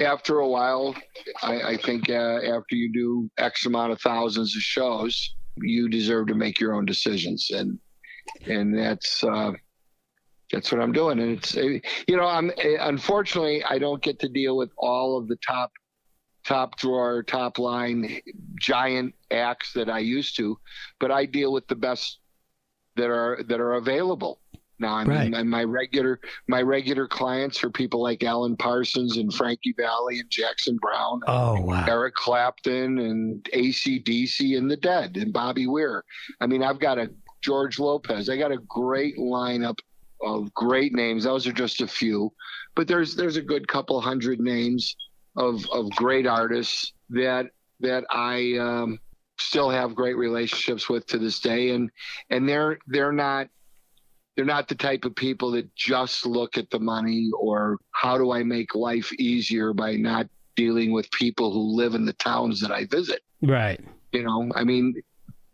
[0.00, 0.94] after a while,
[1.42, 6.28] I, I think uh, after you do X amount of thousands of shows, you deserve
[6.28, 7.78] to make your own decisions, and
[8.46, 9.52] and that's uh,
[10.52, 11.18] that's what I'm doing.
[11.20, 15.36] And it's you know, I'm unfortunately I don't get to deal with all of the
[15.46, 15.72] top
[16.44, 18.20] top drawer, top line,
[18.60, 20.58] giant acts that I used to,
[20.98, 22.18] but I deal with the best
[22.96, 24.41] that are that are available
[24.82, 25.30] Now, I mean, Right.
[25.30, 30.28] my, my regular my regular clients are people like Alan Parsons and Frankie Valli and
[30.28, 31.84] Jackson Browne, Oh wow.
[31.88, 36.04] Eric Clapton and ACDC and the Dead and Bobby Weir.
[36.40, 37.10] I mean, I've got a
[37.42, 38.28] George Lopez.
[38.28, 39.78] I got a great lineup
[40.22, 41.24] of great names.
[41.24, 42.32] Those are just a few,
[42.76, 44.94] but there's there's a good couple hundred names
[45.36, 47.46] of of great artists that
[47.80, 49.00] that I um,
[49.38, 51.90] still have great relationships with to this day, and
[52.30, 53.48] and they're they're not
[54.36, 58.32] they're not the type of people that just look at the money or how do
[58.32, 60.26] I make life easier by not
[60.56, 63.20] dealing with people who live in the towns that I visit.
[63.42, 63.80] Right.
[64.12, 64.94] You know, I mean,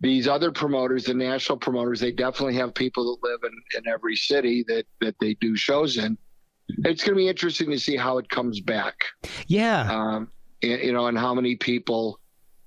[0.01, 4.15] these other promoters, the national promoters, they definitely have people that live in, in every
[4.17, 6.17] city that, that they do shows in.
[6.85, 8.95] It's going to be interesting to see how it comes back,
[9.47, 9.89] Yeah.
[9.91, 10.31] um,
[10.63, 12.21] and, you know, and how many people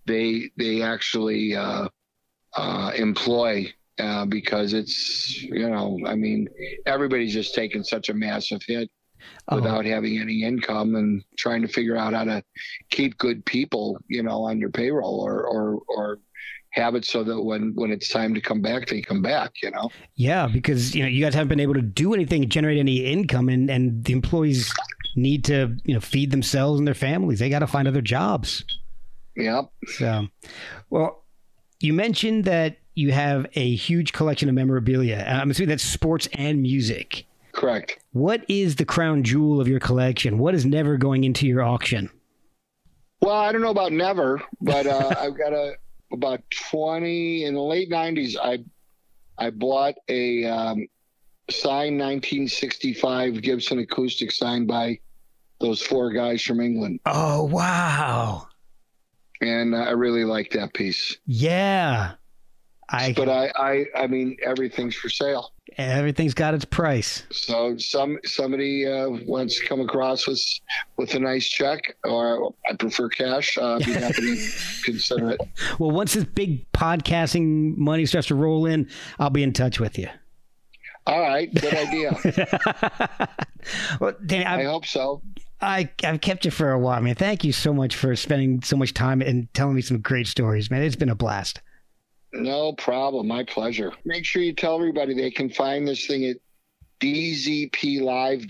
[0.07, 1.87] they they actually uh,
[2.55, 6.47] uh, employ uh, because it's you know, I mean,
[6.85, 8.89] everybody's just taking such a massive hit
[9.47, 12.43] Oh, without having any income and trying to figure out how to
[12.89, 16.19] keep good people, you know, on your payroll or or or
[16.71, 19.51] have it so that when when it's time to come back, they come back.
[19.61, 19.89] You know.
[20.15, 23.49] yeah, because you know you guys haven't been able to do anything, generate any income,
[23.49, 24.71] and and the employees
[25.15, 27.39] need to you know feed themselves and their families.
[27.39, 28.63] They got to find other jobs.
[29.35, 29.71] Yep.
[29.87, 30.27] So,
[30.89, 31.23] well,
[31.79, 35.25] you mentioned that you have a huge collection of memorabilia.
[35.27, 37.25] I'm assuming that's sports and music.
[37.53, 37.99] Correct.
[38.13, 40.37] What is the crown jewel of your collection?
[40.39, 42.09] What is never going into your auction?
[43.21, 45.73] Well, I don't know about never, but uh, I've got a
[46.13, 48.35] about twenty in the late '90s.
[48.41, 48.59] I
[49.37, 50.87] I bought a um,
[51.49, 54.99] signed 1965 Gibson acoustic signed by
[55.59, 58.47] those four guys from England, Oh wow,
[59.41, 61.17] and I really like that piece.
[61.25, 62.13] yeah.
[62.91, 65.53] I But I, I, I mean, everything's for sale.
[65.77, 67.23] everything's got its price.
[67.31, 70.41] So some somebody uh, wants to come across with
[70.97, 73.57] with a nice check, or I prefer cash.
[73.57, 74.47] Uh, be happy to
[74.83, 75.41] consider it.
[75.79, 78.89] Well, once this big podcasting money starts to roll in,
[79.19, 80.09] I'll be in touch with you.
[81.07, 82.15] All right, good idea.
[83.99, 85.21] well, Danny, I I've, hope so.
[85.59, 87.15] I, I've kept you for a while, man.
[87.15, 90.69] Thank you so much for spending so much time and telling me some great stories,
[90.69, 90.83] man.
[90.83, 91.61] It's been a blast.
[92.33, 93.27] No problem.
[93.27, 93.91] My pleasure.
[94.05, 96.37] Make sure you tell everybody they can find this thing at
[97.01, 98.41] dzplive.com.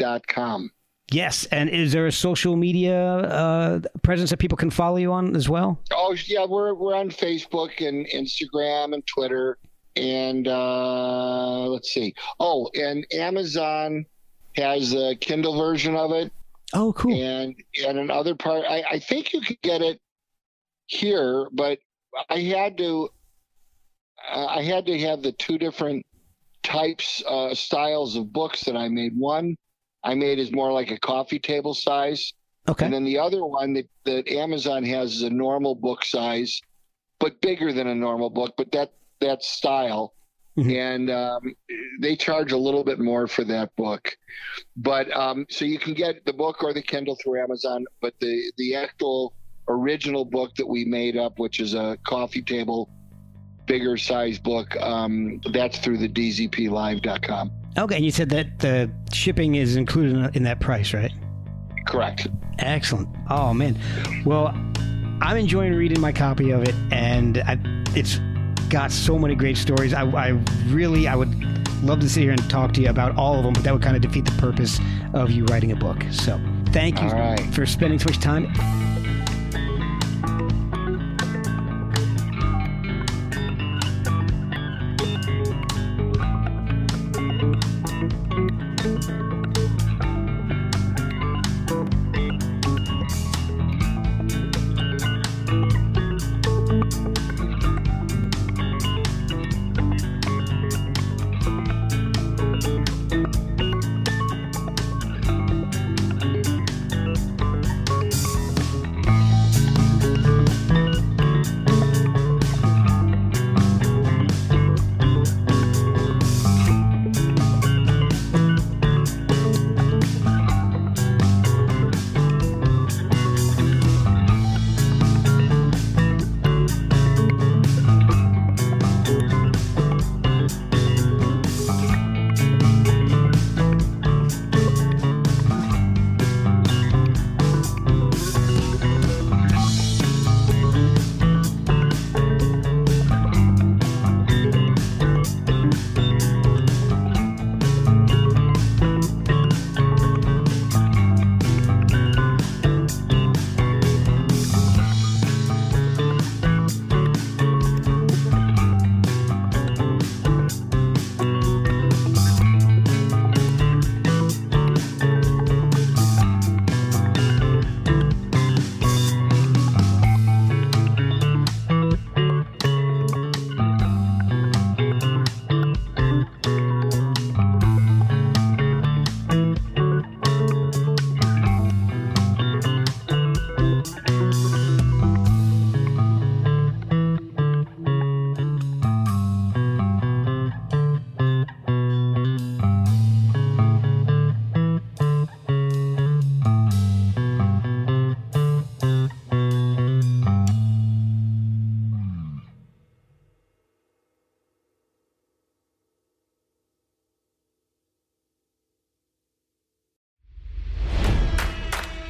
[1.12, 5.36] Yes, and is there a social media uh, presence that people can follow you on
[5.36, 5.82] as well?
[5.92, 9.58] Oh yeah, we're we're on Facebook and Instagram and Twitter
[9.98, 12.16] and uh, let's see.
[12.40, 14.06] Oh, and Amazon
[14.56, 16.32] has a Kindle version of it.
[16.74, 17.22] Oh, cool.
[17.22, 17.56] and
[17.86, 20.00] and another part I, I think you could get it
[20.88, 21.80] here but
[22.30, 23.10] i had to
[24.30, 26.06] i had to have the two different
[26.64, 29.56] types uh, styles of books that i made one
[30.04, 32.34] i made is more like a coffee table size
[32.70, 32.86] Okay.
[32.86, 36.62] and then the other one that, that amazon has is a normal book size
[37.20, 40.14] but bigger than a normal book but that that style
[40.58, 40.76] Mhm.
[40.76, 41.56] and um,
[42.02, 44.12] they charge a little bit more for that book
[44.76, 48.52] but um, so you can get the book or the kindle through amazon but the
[48.58, 49.34] the actual
[49.70, 52.90] original book that we made up which is a coffee table
[53.66, 59.56] bigger size book um, that's through the dzplive.com Okay, and you said that the shipping
[59.56, 61.12] is included in- that price, right?
[61.86, 62.28] correct
[62.60, 63.10] Excellent.
[63.30, 63.78] Oh man.
[64.26, 64.48] Well,
[65.22, 67.58] I'm enjoying reading my copy of it, and I,
[67.96, 68.20] it's
[68.70, 69.94] got so many great stories.
[69.94, 70.28] I, I
[70.68, 71.34] really, I would
[71.84, 73.82] love to sit here and talk to you about all of them, but that would
[73.82, 74.80] kind of defeat the purpose
[75.14, 76.04] of you writing a book.
[76.12, 77.54] So, thank you right.
[77.54, 78.46] for spending so much time.